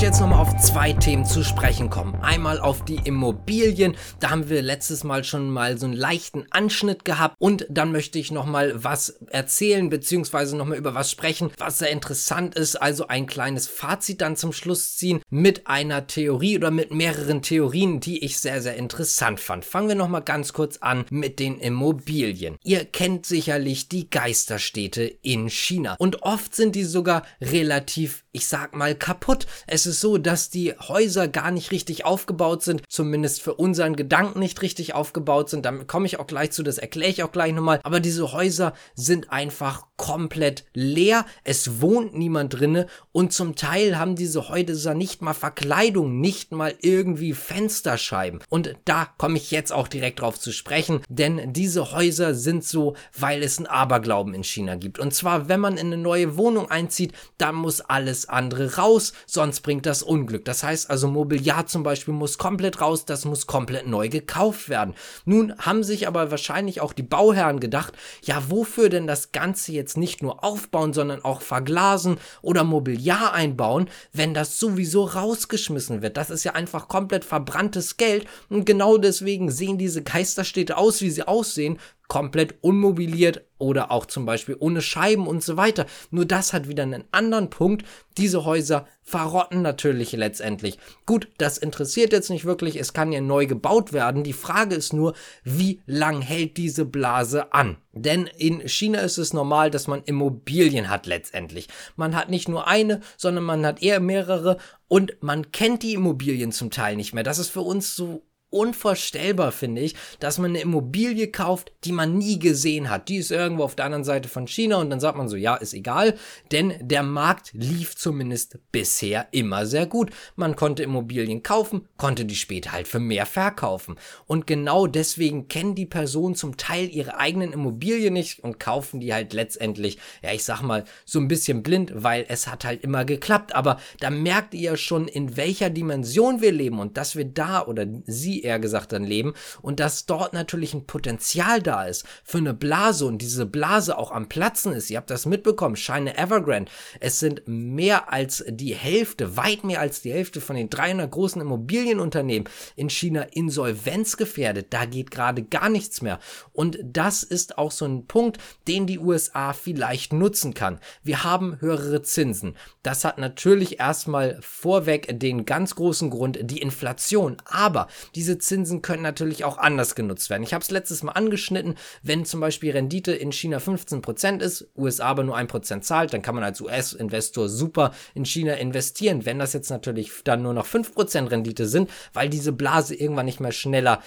Möchte 0.00 0.12
jetzt 0.12 0.20
nochmal 0.20 0.40
auf 0.40 0.56
zwei 0.56 0.94
Themen 0.94 1.26
zu 1.26 1.44
sprechen 1.44 1.90
kommen. 1.90 2.14
Einmal 2.22 2.58
auf 2.58 2.86
die 2.86 3.02
Immobilien, 3.04 3.98
da 4.18 4.30
haben 4.30 4.48
wir 4.48 4.62
letztes 4.62 5.04
Mal 5.04 5.24
schon 5.24 5.50
mal 5.50 5.76
so 5.76 5.84
einen 5.84 5.94
leichten 5.94 6.46
Anschnitt 6.48 7.04
gehabt 7.04 7.34
und 7.38 7.66
dann 7.68 7.92
möchte 7.92 8.18
ich 8.18 8.30
nochmal 8.30 8.82
was 8.82 9.10
erzählen, 9.26 9.90
beziehungsweise 9.90 10.56
nochmal 10.56 10.78
über 10.78 10.94
was 10.94 11.10
sprechen, 11.10 11.50
was 11.58 11.80
sehr 11.80 11.90
interessant 11.90 12.54
ist, 12.54 12.76
also 12.76 13.08
ein 13.08 13.26
kleines 13.26 13.68
Fazit 13.68 14.22
dann 14.22 14.36
zum 14.36 14.54
Schluss 14.54 14.96
ziehen 14.96 15.20
mit 15.28 15.66
einer 15.66 16.06
Theorie 16.06 16.56
oder 16.56 16.70
mit 16.70 16.92
mehreren 16.92 17.42
Theorien, 17.42 18.00
die 18.00 18.24
ich 18.24 18.38
sehr, 18.38 18.62
sehr 18.62 18.76
interessant 18.76 19.38
fand. 19.38 19.66
Fangen 19.66 19.88
wir 19.88 19.96
nochmal 19.96 20.22
ganz 20.22 20.54
kurz 20.54 20.78
an 20.78 21.04
mit 21.10 21.38
den 21.38 21.58
Immobilien. 21.58 22.56
Ihr 22.64 22.86
kennt 22.86 23.26
sicherlich 23.26 23.90
die 23.90 24.08
Geisterstädte 24.08 25.02
in 25.02 25.50
China 25.50 25.96
und 25.98 26.22
oft 26.22 26.54
sind 26.54 26.74
die 26.74 26.84
sogar 26.84 27.22
relativ 27.42 28.24
ich 28.32 28.46
sag 28.46 28.74
mal, 28.74 28.94
kaputt. 28.94 29.46
Es 29.66 29.86
ist 29.86 30.00
so, 30.00 30.18
dass 30.18 30.50
die 30.50 30.72
Häuser 30.72 31.28
gar 31.28 31.50
nicht 31.50 31.70
richtig 31.70 32.04
aufgebaut 32.04 32.62
sind, 32.62 32.82
zumindest 32.88 33.42
für 33.42 33.54
unseren 33.54 33.96
Gedanken 33.96 34.38
nicht 34.38 34.62
richtig 34.62 34.94
aufgebaut 34.94 35.50
sind. 35.50 35.64
Damit 35.64 35.88
komme 35.88 36.06
ich 36.06 36.18
auch 36.18 36.26
gleich 36.26 36.52
zu, 36.52 36.62
das 36.62 36.78
erkläre 36.78 37.10
ich 37.10 37.22
auch 37.22 37.32
gleich 37.32 37.52
nochmal. 37.52 37.80
Aber 37.82 38.00
diese 38.00 38.32
Häuser 38.32 38.72
sind 38.94 39.30
einfach 39.32 39.86
komplett 39.96 40.64
leer. 40.72 41.26
Es 41.44 41.80
wohnt 41.80 42.16
niemand 42.16 42.58
drinne 42.58 42.86
und 43.12 43.32
zum 43.32 43.54
Teil 43.54 43.98
haben 43.98 44.16
diese 44.16 44.48
Häuser 44.48 44.94
nicht 44.94 45.20
mal 45.22 45.34
Verkleidung, 45.34 46.20
nicht 46.20 46.52
mal 46.52 46.74
irgendwie 46.80 47.34
Fensterscheiben. 47.34 48.40
Und 48.48 48.76
da 48.84 49.08
komme 49.18 49.36
ich 49.36 49.50
jetzt 49.50 49.72
auch 49.72 49.88
direkt 49.88 50.20
drauf 50.20 50.38
zu 50.38 50.52
sprechen, 50.52 51.02
denn 51.08 51.52
diese 51.52 51.92
Häuser 51.92 52.34
sind 52.34 52.64
so, 52.64 52.94
weil 53.18 53.42
es 53.42 53.58
einen 53.58 53.66
Aberglauben 53.66 54.32
in 54.34 54.44
China 54.44 54.76
gibt. 54.76 54.98
Und 54.98 55.12
zwar, 55.12 55.48
wenn 55.48 55.60
man 55.60 55.76
in 55.76 55.88
eine 55.88 55.98
neue 55.98 56.36
Wohnung 56.36 56.70
einzieht, 56.70 57.12
dann 57.36 57.56
muss 57.56 57.80
alles 57.80 58.19
alles 58.20 58.28
andere 58.28 58.76
raus, 58.76 59.12
sonst 59.26 59.60
bringt 59.60 59.86
das 59.86 60.02
Unglück. 60.02 60.44
Das 60.44 60.62
heißt 60.62 60.90
also, 60.90 61.08
Mobiliar 61.08 61.66
zum 61.66 61.82
Beispiel 61.82 62.14
muss 62.14 62.38
komplett 62.38 62.80
raus, 62.80 63.04
das 63.04 63.24
muss 63.24 63.46
komplett 63.46 63.86
neu 63.86 64.08
gekauft 64.08 64.68
werden. 64.68 64.94
Nun 65.24 65.54
haben 65.58 65.84
sich 65.84 66.06
aber 66.06 66.30
wahrscheinlich 66.30 66.80
auch 66.80 66.92
die 66.92 67.02
Bauherren 67.02 67.60
gedacht, 67.60 67.94
ja, 68.22 68.42
wofür 68.48 68.88
denn 68.88 69.06
das 69.06 69.32
Ganze 69.32 69.72
jetzt 69.72 69.96
nicht 69.96 70.22
nur 70.22 70.44
aufbauen, 70.44 70.92
sondern 70.92 71.24
auch 71.24 71.42
verglasen 71.42 72.18
oder 72.42 72.64
Mobiliar 72.64 73.32
einbauen, 73.32 73.88
wenn 74.12 74.34
das 74.34 74.58
sowieso 74.58 75.04
rausgeschmissen 75.04 76.02
wird. 76.02 76.16
Das 76.16 76.30
ist 76.30 76.44
ja 76.44 76.52
einfach 76.52 76.88
komplett 76.88 77.24
verbranntes 77.24 77.96
Geld 77.96 78.26
und 78.48 78.64
genau 78.64 78.98
deswegen 78.98 79.50
sehen 79.50 79.78
diese 79.78 80.02
Geisterstädte 80.02 80.76
aus, 80.76 81.00
wie 81.00 81.10
sie 81.10 81.26
aussehen, 81.26 81.78
komplett 82.10 82.56
unmobiliert 82.60 83.46
oder 83.56 83.92
auch 83.92 84.04
zum 84.04 84.26
Beispiel 84.26 84.56
ohne 84.58 84.82
Scheiben 84.82 85.28
und 85.28 85.44
so 85.44 85.56
weiter. 85.56 85.86
Nur 86.10 86.24
das 86.24 86.52
hat 86.52 86.66
wieder 86.66 86.82
einen 86.82 87.04
anderen 87.12 87.50
Punkt. 87.50 87.86
Diese 88.18 88.44
Häuser 88.44 88.88
verrotten 89.00 89.62
natürlich 89.62 90.10
letztendlich. 90.10 90.78
Gut, 91.06 91.28
das 91.38 91.56
interessiert 91.56 92.12
jetzt 92.12 92.28
nicht 92.28 92.44
wirklich. 92.44 92.80
Es 92.80 92.94
kann 92.94 93.12
ja 93.12 93.20
neu 93.20 93.46
gebaut 93.46 93.92
werden. 93.92 94.24
Die 94.24 94.32
Frage 94.32 94.74
ist 94.74 94.92
nur, 94.92 95.14
wie 95.44 95.82
lang 95.86 96.20
hält 96.20 96.56
diese 96.56 96.84
Blase 96.84 97.52
an? 97.52 97.76
Denn 97.92 98.26
in 98.26 98.68
China 98.68 98.98
ist 98.98 99.18
es 99.18 99.32
normal, 99.32 99.70
dass 99.70 99.86
man 99.86 100.02
Immobilien 100.02 100.90
hat 100.90 101.06
letztendlich. 101.06 101.68
Man 101.94 102.16
hat 102.16 102.28
nicht 102.28 102.48
nur 102.48 102.66
eine, 102.66 103.00
sondern 103.16 103.44
man 103.44 103.64
hat 103.64 103.82
eher 103.82 104.00
mehrere 104.00 104.56
und 104.88 105.16
man 105.20 105.52
kennt 105.52 105.84
die 105.84 105.94
Immobilien 105.94 106.50
zum 106.50 106.72
Teil 106.72 106.96
nicht 106.96 107.14
mehr. 107.14 107.22
Das 107.22 107.38
ist 107.38 107.50
für 107.50 107.60
uns 107.60 107.94
so 107.94 108.24
unvorstellbar, 108.50 109.52
finde 109.52 109.80
ich, 109.80 109.94
dass 110.18 110.38
man 110.38 110.50
eine 110.50 110.60
Immobilie 110.60 111.28
kauft, 111.28 111.72
die 111.84 111.92
man 111.92 112.18
nie 112.18 112.38
gesehen 112.38 112.90
hat. 112.90 113.08
Die 113.08 113.16
ist 113.16 113.30
irgendwo 113.30 113.62
auf 113.62 113.76
der 113.76 113.84
anderen 113.84 114.04
Seite 114.04 114.28
von 114.28 114.46
China 114.46 114.76
und 114.76 114.90
dann 114.90 115.00
sagt 115.00 115.16
man 115.16 115.28
so, 115.28 115.36
ja, 115.36 115.54
ist 115.54 115.72
egal, 115.72 116.16
denn 116.50 116.74
der 116.80 117.02
Markt 117.02 117.50
lief 117.52 117.96
zumindest 117.96 118.58
bisher 118.72 119.28
immer 119.30 119.66
sehr 119.66 119.86
gut. 119.86 120.10
Man 120.34 120.56
konnte 120.56 120.82
Immobilien 120.82 121.42
kaufen, 121.42 121.88
konnte 121.96 122.24
die 122.24 122.34
später 122.34 122.72
halt 122.72 122.88
für 122.88 122.98
mehr 122.98 123.26
verkaufen. 123.26 123.96
Und 124.26 124.46
genau 124.46 124.86
deswegen 124.86 125.48
kennen 125.48 125.76
die 125.76 125.86
Personen 125.86 126.34
zum 126.34 126.56
Teil 126.56 126.88
ihre 126.88 127.18
eigenen 127.18 127.52
Immobilien 127.52 128.14
nicht 128.14 128.40
und 128.40 128.58
kaufen 128.58 129.00
die 129.00 129.14
halt 129.14 129.32
letztendlich, 129.32 129.98
ja, 130.22 130.32
ich 130.32 130.44
sag 130.44 130.62
mal, 130.62 130.84
so 131.04 131.20
ein 131.20 131.28
bisschen 131.28 131.62
blind, 131.62 131.92
weil 131.94 132.26
es 132.28 132.48
hat 132.48 132.64
halt 132.64 132.82
immer 132.82 133.04
geklappt. 133.04 133.54
Aber 133.54 133.78
da 134.00 134.10
merkt 134.10 134.54
ihr 134.54 134.76
schon, 134.76 135.06
in 135.06 135.36
welcher 135.36 135.70
Dimension 135.70 136.40
wir 136.40 136.52
leben 136.52 136.80
und 136.80 136.96
dass 136.96 137.14
wir 137.14 137.24
da 137.24 137.64
oder 137.64 137.86
sie 138.06 138.39
eher 138.44 138.58
gesagt 138.58 138.92
dann 138.92 139.04
leben 139.04 139.34
und 139.62 139.80
dass 139.80 140.06
dort 140.06 140.32
natürlich 140.32 140.74
ein 140.74 140.86
Potenzial 140.86 141.62
da 141.62 141.84
ist 141.84 142.04
für 142.24 142.38
eine 142.38 142.54
Blase 142.54 143.06
und 143.06 143.18
diese 143.18 143.46
Blase 143.46 143.98
auch 143.98 144.10
am 144.10 144.28
Platzen 144.28 144.72
ist. 144.72 144.90
Ihr 144.90 144.96
habt 144.96 145.10
das 145.10 145.26
mitbekommen, 145.26 145.76
Shine 145.76 146.16
Evergrande. 146.16 146.70
Es 147.00 147.20
sind 147.20 147.42
mehr 147.46 148.12
als 148.12 148.44
die 148.48 148.74
Hälfte, 148.74 149.36
weit 149.36 149.64
mehr 149.64 149.80
als 149.80 150.02
die 150.02 150.12
Hälfte 150.12 150.40
von 150.40 150.56
den 150.56 150.70
300 150.70 151.10
großen 151.10 151.40
Immobilienunternehmen 151.40 152.48
in 152.76 152.90
China 152.90 153.22
insolvenzgefährdet. 153.22 154.68
Da 154.70 154.84
geht 154.84 155.10
gerade 155.10 155.42
gar 155.42 155.68
nichts 155.68 156.02
mehr. 156.02 156.18
Und 156.52 156.78
das 156.82 157.22
ist 157.22 157.58
auch 157.58 157.70
so 157.70 157.84
ein 157.84 158.06
Punkt, 158.06 158.38
den 158.68 158.86
die 158.86 158.98
USA 158.98 159.52
vielleicht 159.52 160.12
nutzen 160.12 160.54
kann. 160.54 160.80
Wir 161.02 161.24
haben 161.24 161.60
höhere 161.60 162.02
Zinsen. 162.02 162.56
Das 162.82 163.04
hat 163.04 163.18
natürlich 163.18 163.80
erstmal 163.80 164.38
vorweg 164.40 165.18
den 165.18 165.44
ganz 165.44 165.74
großen 165.74 166.10
Grund, 166.10 166.38
die 166.42 166.60
Inflation. 166.60 167.36
Aber 167.44 167.88
diese 168.14 168.29
diese 168.30 168.38
Zinsen 168.38 168.80
können 168.80 169.02
natürlich 169.02 169.44
auch 169.44 169.58
anders 169.58 169.96
genutzt 169.96 170.30
werden. 170.30 170.44
Ich 170.44 170.54
habe 170.54 170.62
es 170.62 170.70
letztes 170.70 171.02
Mal 171.02 171.12
angeschnitten, 171.12 171.74
wenn 172.02 172.24
zum 172.24 172.38
Beispiel 172.38 172.70
Rendite 172.70 173.12
in 173.12 173.32
China 173.32 173.58
15% 173.58 174.40
ist, 174.40 174.68
USA 174.76 175.06
aber 175.06 175.24
nur 175.24 175.36
1% 175.36 175.80
zahlt, 175.80 176.12
dann 176.12 176.22
kann 176.22 176.36
man 176.36 176.44
als 176.44 176.60
US-Investor 176.60 177.48
super 177.48 177.92
in 178.14 178.24
China 178.24 178.54
investieren. 178.54 179.26
Wenn 179.26 179.40
das 179.40 179.52
jetzt 179.52 179.70
natürlich 179.70 180.12
dann 180.22 180.42
nur 180.42 180.54
noch 180.54 180.66
5% 180.66 181.30
Rendite 181.30 181.66
sind, 181.66 181.90
weil 182.12 182.28
diese 182.28 182.52
Blase 182.52 182.94
irgendwann 182.94 183.26
nicht 183.26 183.40
mehr 183.40 183.52
schneller 183.52 184.00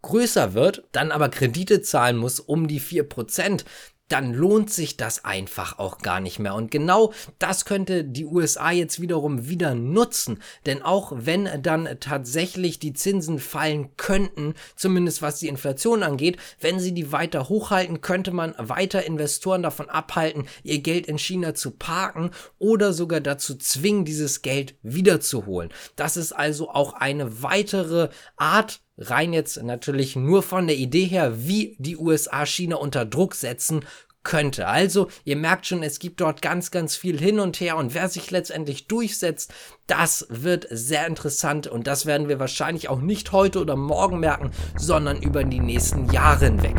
größer 0.00 0.54
wird, 0.54 0.84
dann 0.92 1.12
aber 1.12 1.28
Kredite 1.28 1.82
zahlen 1.82 2.16
muss 2.16 2.40
um 2.40 2.68
die 2.68 2.80
4%, 2.80 3.64
dann 4.08 4.32
lohnt 4.32 4.70
sich 4.70 4.96
das 4.96 5.24
einfach 5.24 5.78
auch 5.78 5.98
gar 5.98 6.20
nicht 6.20 6.38
mehr. 6.38 6.54
Und 6.54 6.70
genau 6.70 7.12
das 7.38 7.64
könnte 7.64 8.04
die 8.04 8.24
USA 8.24 8.70
jetzt 8.70 9.00
wiederum 9.00 9.48
wieder 9.48 9.74
nutzen. 9.74 10.42
Denn 10.66 10.82
auch 10.82 11.12
wenn 11.14 11.48
dann 11.62 11.88
tatsächlich 12.00 12.78
die 12.78 12.94
Zinsen 12.94 13.38
fallen 13.38 13.96
könnten, 13.96 14.54
zumindest 14.76 15.22
was 15.22 15.38
die 15.38 15.48
Inflation 15.48 16.02
angeht, 16.02 16.38
wenn 16.60 16.80
sie 16.80 16.92
die 16.92 17.12
weiter 17.12 17.48
hochhalten, 17.48 18.00
könnte 18.00 18.32
man 18.32 18.54
weiter 18.58 19.04
Investoren 19.04 19.62
davon 19.62 19.90
abhalten, 19.90 20.48
ihr 20.62 20.80
Geld 20.80 21.06
in 21.06 21.18
China 21.18 21.54
zu 21.54 21.72
parken 21.72 22.30
oder 22.58 22.92
sogar 22.92 23.20
dazu 23.20 23.56
zwingen, 23.56 24.04
dieses 24.04 24.42
Geld 24.42 24.74
wiederzuholen. 24.82 25.70
Das 25.96 26.16
ist 26.16 26.32
also 26.32 26.70
auch 26.70 26.94
eine 26.94 27.42
weitere 27.42 28.08
Art, 28.36 28.80
rein 28.98 29.32
jetzt 29.32 29.62
natürlich 29.62 30.16
nur 30.16 30.42
von 30.42 30.66
der 30.66 30.76
Idee 30.76 31.04
her, 31.04 31.46
wie 31.46 31.76
die 31.78 31.96
USA 31.96 32.44
China 32.44 32.76
unter 32.76 33.04
Druck 33.04 33.34
setzen 33.34 33.84
könnte. 34.24 34.66
Also, 34.66 35.08
ihr 35.24 35.36
merkt 35.36 35.66
schon, 35.66 35.82
es 35.82 35.98
gibt 35.98 36.20
dort 36.20 36.42
ganz, 36.42 36.70
ganz 36.70 36.96
viel 36.96 37.18
hin 37.18 37.38
und 37.40 37.60
her 37.60 37.76
und 37.76 37.94
wer 37.94 38.08
sich 38.08 38.30
letztendlich 38.30 38.86
durchsetzt, 38.86 39.54
das 39.86 40.26
wird 40.28 40.66
sehr 40.70 41.06
interessant 41.06 41.66
und 41.66 41.86
das 41.86 42.04
werden 42.04 42.28
wir 42.28 42.38
wahrscheinlich 42.38 42.88
auch 42.88 43.00
nicht 43.00 43.32
heute 43.32 43.60
oder 43.60 43.76
morgen 43.76 44.20
merken, 44.20 44.50
sondern 44.76 45.22
über 45.22 45.44
die 45.44 45.60
nächsten 45.60 46.10
Jahre 46.12 46.46
hinweg. 46.46 46.74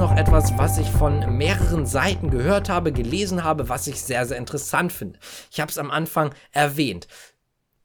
Noch 0.00 0.16
etwas, 0.16 0.56
was 0.56 0.78
ich 0.78 0.90
von 0.90 1.36
mehreren 1.36 1.84
Seiten 1.84 2.30
gehört 2.30 2.70
habe, 2.70 2.90
gelesen 2.90 3.44
habe, 3.44 3.68
was 3.68 3.86
ich 3.86 4.00
sehr, 4.00 4.24
sehr 4.24 4.38
interessant 4.38 4.94
finde. 4.94 5.18
Ich 5.50 5.60
habe 5.60 5.70
es 5.70 5.76
am 5.76 5.90
Anfang 5.90 6.34
erwähnt. 6.52 7.06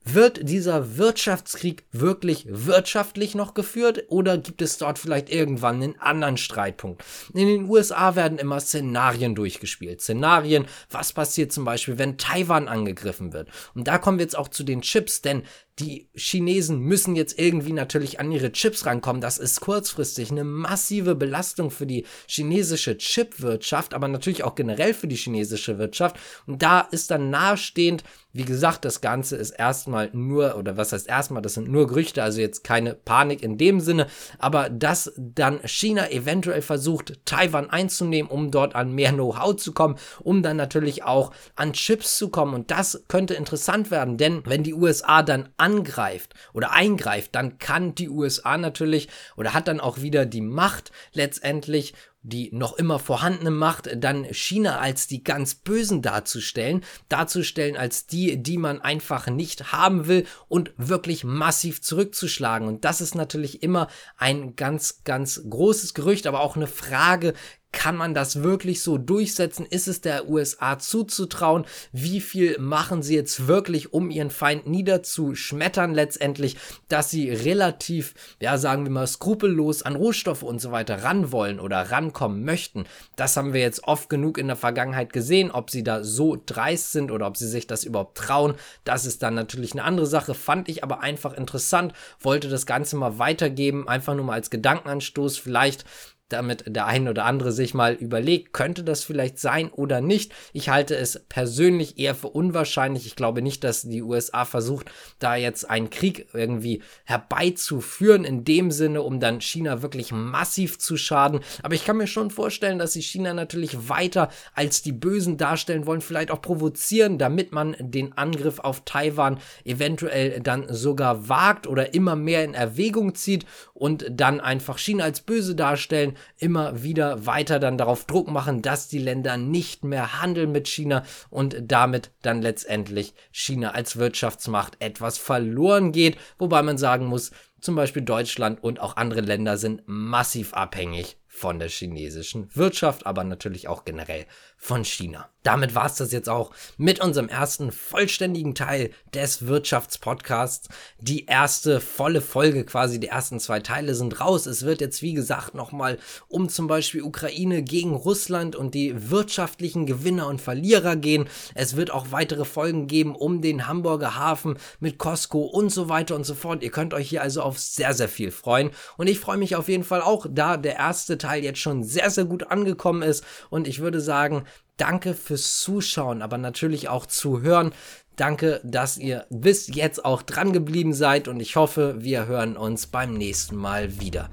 Wird 0.08 0.48
dieser 0.48 0.98
Wirtschaftskrieg 0.98 1.84
wirklich 1.92 2.46
wirtschaftlich 2.48 3.34
noch 3.34 3.56
geführt 3.56 4.04
oder 4.10 4.38
gibt 4.38 4.62
es 4.62 4.78
dort 4.78 5.00
vielleicht 5.00 5.32
irgendwann 5.32 5.82
einen 5.82 6.00
anderen 6.00 6.38
Streitpunkt? 6.38 7.04
In 7.34 7.48
den 7.48 7.68
USA 7.68 8.16
werden 8.16 8.38
immer 8.38 8.60
Szenarien 8.60 9.34
durchgespielt. 9.34 10.02
Szenarien, 10.02 10.68
was 10.92 11.12
passiert 11.12 11.52
zum 11.52 11.66
Beispiel, 11.66 11.98
wenn 11.98 12.20
Taiwan 12.20 12.68
angegriffen 12.68 13.34
wird? 13.34 13.50
Und 13.74 13.88
da 13.88 13.98
kommen 13.98 14.20
wir 14.20 14.26
jetzt 14.26 14.38
auch 14.38 14.50
zu 14.50 14.64
den 14.64 14.82
Chips, 14.82 15.24
denn 15.24 15.42
die 15.80 16.08
Chinesen 16.14 16.80
müssen 16.80 17.16
jetzt 17.16 17.38
irgendwie 17.38 17.74
natürlich 17.74 18.20
an 18.20 18.32
ihre 18.32 18.52
Chips 18.52 18.86
rankommen. 18.86 19.22
Das 19.22 19.38
ist 19.40 19.60
kurzfristig 19.60 20.32
eine 20.32 20.44
massive 20.44 21.16
Belastung 21.16 21.70
für 21.70 21.86
die 21.86 22.06
chinesische 22.28 22.98
Chipwirtschaft, 22.98 23.94
aber 23.94 24.08
natürlich 24.08 24.44
auch 24.44 24.56
generell 24.56 24.94
für 24.94 25.08
die 25.08 25.18
chinesische 25.18 25.78
Wirtschaft. 25.78 26.16
Und 26.46 26.62
da 26.62 26.80
ist 26.80 27.12
dann 27.12 27.30
nahestehend, 27.30 28.04
wie 28.36 28.44
gesagt, 28.44 28.84
das 28.84 29.00
Ganze 29.00 29.38
ist 29.38 29.52
erstmal 29.52 30.10
nur, 30.12 30.58
oder 30.58 30.76
was 30.76 30.92
heißt 30.92 31.08
erstmal, 31.08 31.42
das 31.42 31.54
sind 31.54 31.70
nur 31.70 31.88
Gerüchte, 31.88 32.22
also 32.22 32.42
jetzt 32.42 32.66
keine 32.66 32.94
Panik 32.94 33.42
in 33.42 33.58
dem 33.58 33.80
Sinne, 33.80 34.08
aber 34.40 34.70
dass 34.70 35.14
dann 35.16 35.62
China 35.64 36.12
eventuell 36.12 36.62
versucht, 36.62 37.14
Taiwan 37.24 37.70
einzunehmen, 37.70 38.30
um 38.30 38.52
dort 38.52 38.76
an 38.76 38.92
mehr 38.92 39.14
Know-how 39.14 39.56
zu 39.56 39.72
kommen, 39.72 39.96
um 40.20 40.44
dann 40.44 40.58
natürlich 40.58 41.04
auch 41.04 41.32
an 41.56 41.72
Chips 41.72 42.18
zu 42.18 42.28
kommen. 42.28 42.54
Und 42.54 42.72
das 42.72 43.06
könnte 43.08 43.36
interessant 43.36 43.90
werden, 43.90 44.18
denn 44.18 44.42
wenn 44.46 44.64
die 44.64 44.74
USA 44.74 45.24
dann 45.24 45.48
angreift 45.56 46.34
oder 46.52 46.74
eingreift, 46.74 47.36
dann 47.36 47.58
kann 47.58 47.96
die 47.96 48.10
USA 48.10 48.58
natürlich 48.58 49.08
oder 49.38 49.54
hat 49.54 49.70
dann 49.70 49.80
auch 49.80 50.02
wieder 50.02 50.26
die 50.26 50.42
Macht 50.42 50.92
letztendlich 51.14 51.94
die 52.28 52.50
noch 52.52 52.74
immer 52.74 52.98
vorhandene 53.00 53.52
Macht, 53.52 53.90
dann 53.96 54.26
China 54.26 54.80
als 54.80 55.08
die 55.08 55.24
ganz 55.24 55.56
Bösen 55.56 56.02
darzustellen, 56.02 56.84
darzustellen 57.08 57.78
als 57.78 58.08
die, 58.08 58.42
die 58.42 58.58
man 58.58 58.82
einfach 58.82 59.28
nicht 59.28 59.72
haben 59.72 60.08
will 60.08 60.26
und 60.48 60.74
wirklich 60.78 61.24
massiv 61.24 61.82
zurückzuschlagen. 61.82 62.68
Und 62.68 62.84
das 62.84 63.00
ist 63.00 63.16
natürlich 63.16 63.62
immer 63.62 63.88
ein 64.18 64.56
ganz, 64.56 65.04
ganz 65.04 65.42
großes 65.48 65.94
Gerücht, 65.94 66.26
aber 66.26 66.40
auch 66.40 66.56
eine 66.56 66.68
Frage, 66.68 67.34
kann 67.76 67.98
man 67.98 68.16
das 68.16 68.42
wirklich 68.42 68.82
so 68.82 68.98
durchsetzen? 68.98 69.68
Ist 69.70 69.88
es 69.88 70.02
der 70.02 70.28
USA 70.30 70.80
zuzutrauen? 70.80 71.66
Wie 71.92 72.22
viel 72.22 72.58
machen 72.58 73.04
sie 73.04 73.16
jetzt 73.16 73.48
wirklich, 73.48 73.94
um 73.94 74.10
ihren 74.10 74.32
Feind 74.32 74.66
niederzuschmettern 74.66 75.94
letztendlich, 75.94 76.58
dass 76.88 77.12
sie 77.12 77.30
relativ, 77.30 78.16
ja, 78.40 78.58
sagen 78.58 78.86
wir 78.86 78.92
mal, 78.92 79.06
skrupellos 79.06 79.84
an 79.84 79.98
Rohstoffe 79.98 80.42
und 80.42 80.60
so 80.60 80.72
weiter 80.72 81.04
ran 81.04 81.32
wollen 81.32 81.60
oder 81.60 81.92
rankommen 81.92 82.44
möchten? 82.44 82.86
Das 83.18 83.36
haben 83.36 83.54
wir 83.54 83.62
jetzt 83.62 83.84
oft 83.84 84.10
genug 84.10 84.38
in 84.38 84.48
der 84.48 84.56
Vergangenheit 84.56 85.12
gesehen. 85.12 85.52
Ob 85.52 85.70
sie 85.70 85.84
da 85.84 86.04
so 86.04 86.42
dreist 86.44 86.94
sind 86.94 87.12
oder 87.12 87.28
ob 87.28 87.36
sie 87.36 87.48
sich 87.48 87.68
das 87.68 87.84
überhaupt 87.84 88.18
trauen, 88.18 88.56
das 88.86 89.06
ist 89.06 89.22
dann 89.22 89.36
natürlich 89.36 89.74
eine 89.74 89.84
andere 89.84 90.08
Sache. 90.08 90.34
Fand 90.34 90.70
ich 90.70 90.82
aber 90.84 91.02
einfach 91.02 91.34
interessant, 91.34 91.94
wollte 92.22 92.48
das 92.48 92.66
Ganze 92.66 92.96
mal 92.96 93.20
weitergeben, 93.20 93.88
einfach 93.90 94.16
nur 94.16 94.26
mal 94.26 94.34
als 94.34 94.50
Gedankenanstoß. 94.50 95.38
Vielleicht 95.38 95.84
damit 96.30 96.64
der 96.68 96.88
ein 96.88 97.08
oder 97.08 97.26
andere 97.26 97.52
sich 97.52 97.76
mal 97.76 97.94
überlegt, 97.94 98.52
könnte 98.52 98.84
das 98.84 99.04
vielleicht 99.04 99.38
sein 99.38 99.70
oder 99.70 100.02
nicht. 100.02 100.34
Ich 100.54 100.70
halte 100.70 100.96
es 100.96 101.24
persönlich 101.30 102.00
eher 102.00 102.16
für 102.16 102.30
unwahrscheinlich. 102.30 103.06
Ich 103.06 103.16
glaube 103.16 103.44
nicht, 103.44 103.64
dass 103.64 103.84
die 103.84 104.02
USA 104.02 104.44
versucht, 104.46 104.92
da 105.20 105.36
jetzt 105.36 105.70
einen 105.70 105.92
Krieg 105.92 106.28
irgendwie 106.34 106.82
herbeizuführen, 107.04 108.24
in 108.24 108.44
dem 108.44 108.72
Sinne, 108.72 109.04
um 109.04 109.20
dann 109.20 109.40
China 109.40 109.84
wirklich 109.84 110.12
massiv 110.12 110.80
zu 110.80 110.98
schaden. 110.98 111.42
Aber 111.62 111.76
ich 111.76 111.86
kann 111.86 111.98
mir 111.98 112.08
schon 112.08 112.32
vorstellen, 112.32 112.80
dass 112.80 112.94
sie 112.94 113.04
China 113.04 113.36
natürlich 113.36 113.88
weiter 113.88 114.30
als 114.56 114.82
die 114.82 114.94
Bösen 114.94 115.38
darstellen 115.38 115.86
wollen, 115.86 116.02
vielleicht 116.02 116.32
auch 116.32 116.42
provozieren, 116.42 117.20
damit 117.20 117.52
man 117.52 117.76
den 117.80 118.18
Angriff 118.18 118.58
auf 118.58 118.84
Taiwan 118.84 119.40
eventuell 119.64 120.40
dann 120.42 120.66
sogar 120.74 121.30
wagt 121.30 121.68
oder 121.68 121.94
immer 121.94 122.16
mehr 122.16 122.44
in 122.44 122.56
Erwägung 122.56 123.14
zieht 123.14 123.46
und 123.76 124.06
dann 124.10 124.42
einfach 124.42 124.80
China 124.80 125.04
als 125.04 125.22
böse 125.22 125.54
darstellen 125.54 126.15
immer 126.38 126.84
wieder 126.84 127.26
weiter 127.26 127.60
dann 127.60 127.78
darauf 127.78 128.06
Druck 128.06 128.30
machen, 128.30 128.62
dass 128.62 128.88
die 128.88 129.00
Länder 129.00 129.38
nicht 129.38 129.84
mehr 129.84 130.22
handeln 130.22 130.52
mit 130.52 130.68
China 130.68 131.04
und 131.30 131.56
damit 131.62 132.12
dann 132.22 132.42
letztendlich 132.42 133.14
China 133.32 133.72
als 133.72 133.98
Wirtschaftsmacht 133.98 134.78
etwas 134.80 135.18
verloren 135.18 135.92
geht, 135.92 136.18
wobei 136.38 136.62
man 136.62 136.78
sagen 136.78 137.06
muss, 137.06 137.32
zum 137.62 137.76
Beispiel 137.76 138.04
Deutschland 138.04 138.64
und 138.64 138.80
auch 138.80 138.96
andere 138.96 139.22
Länder 139.22 139.58
sind 139.58 139.82
massiv 139.86 140.54
abhängig 140.54 141.18
von 141.28 141.60
der 141.60 141.70
chinesischen 141.70 142.56
Wirtschaft, 142.56 143.06
aber 143.06 143.24
natürlich 143.24 143.68
auch 143.68 143.86
generell 143.86 144.26
von 144.58 144.86
China. 144.86 145.30
Damit 145.46 145.76
war 145.76 145.86
es 145.86 145.96
das 145.96 146.12
jetzt 146.12 146.28
auch 146.28 146.50
mit 146.78 147.00
unserem 147.00 147.30
ersten 147.30 147.72
vollständigen 147.72 148.56
Teil 148.56 148.90
des 149.14 149.46
Wirtschaftspodcasts. 149.46 150.70
Die 151.00 151.28
erste 151.28 151.80
volle 151.82 152.22
Folge, 152.22 152.66
quasi 152.66 153.00
die 153.00 153.10
ersten 153.10 153.40
zwei 153.40 153.60
Teile 153.60 153.94
sind 153.94 154.20
raus. 154.20 154.48
Es 154.48 154.66
wird 154.66 154.82
jetzt, 154.82 155.04
wie 155.04 155.14
gesagt, 155.14 155.54
nochmal 155.54 156.00
um 156.30 156.50
zum 156.50 156.66
Beispiel 156.66 157.04
Ukraine 157.04 157.62
gegen 157.62 157.94
Russland 157.94 158.56
und 158.56 158.74
die 158.74 159.12
wirtschaftlichen 159.12 159.86
Gewinner 159.86 160.26
und 160.28 160.42
Verlierer 160.42 160.96
gehen. 160.96 161.30
Es 161.54 161.76
wird 161.76 161.92
auch 161.92 162.08
weitere 162.10 162.44
Folgen 162.44 162.88
geben 162.88 163.16
um 163.16 163.42
den 163.44 163.68
Hamburger 163.68 164.16
Hafen 164.16 164.58
mit 164.80 164.98
Costco 164.98 165.42
und 165.44 165.70
so 165.70 165.90
weiter 165.90 166.16
und 166.16 166.26
so 166.26 166.34
fort. 166.34 166.64
Ihr 166.64 166.72
könnt 166.72 166.96
euch 166.96 167.10
hier 167.10 167.22
also 167.22 167.44
auf 167.44 167.60
sehr, 167.60 167.94
sehr 167.94 168.10
viel 168.10 168.32
freuen. 168.32 168.72
Und 168.98 169.06
ich 169.06 169.20
freue 169.20 169.38
mich 169.38 169.56
auf 169.56 169.68
jeden 169.68 169.84
Fall 169.84 170.02
auch, 170.02 170.26
da 170.28 170.58
der 170.58 170.78
erste 170.78 171.20
Teil 171.20 171.44
jetzt 171.44 171.60
schon 171.60 171.84
sehr, 171.84 172.10
sehr 172.10 172.26
gut 172.26 172.50
angekommen 172.50 173.04
ist. 173.04 173.24
Und 173.52 173.68
ich 173.68 173.80
würde 173.80 174.02
sagen, 174.02 174.46
Danke 174.78 175.14
fürs 175.14 175.60
Zuschauen, 175.60 176.22
aber 176.22 176.38
natürlich 176.38 176.90
auch 176.90 177.06
zuhören. 177.06 177.74
Danke, 178.16 178.62
dass 178.64 178.98
ihr 178.98 179.26
bis 179.30 179.68
jetzt 179.74 180.06
auch 180.06 180.22
dran 180.22 180.54
geblieben 180.54 180.94
seid 180.94 181.28
und 181.28 181.40
ich 181.40 181.56
hoffe, 181.56 181.96
wir 182.00 182.28
hören 182.28 182.56
uns 182.56 182.88
beim 182.88 183.14
nächsten 183.14 183.56
Mal 183.56 184.00
wieder. 184.00 184.30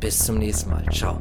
Bis 0.00 0.24
zum 0.24 0.38
nächsten 0.38 0.70
Mal. 0.70 0.86
Ciao. 0.90 1.18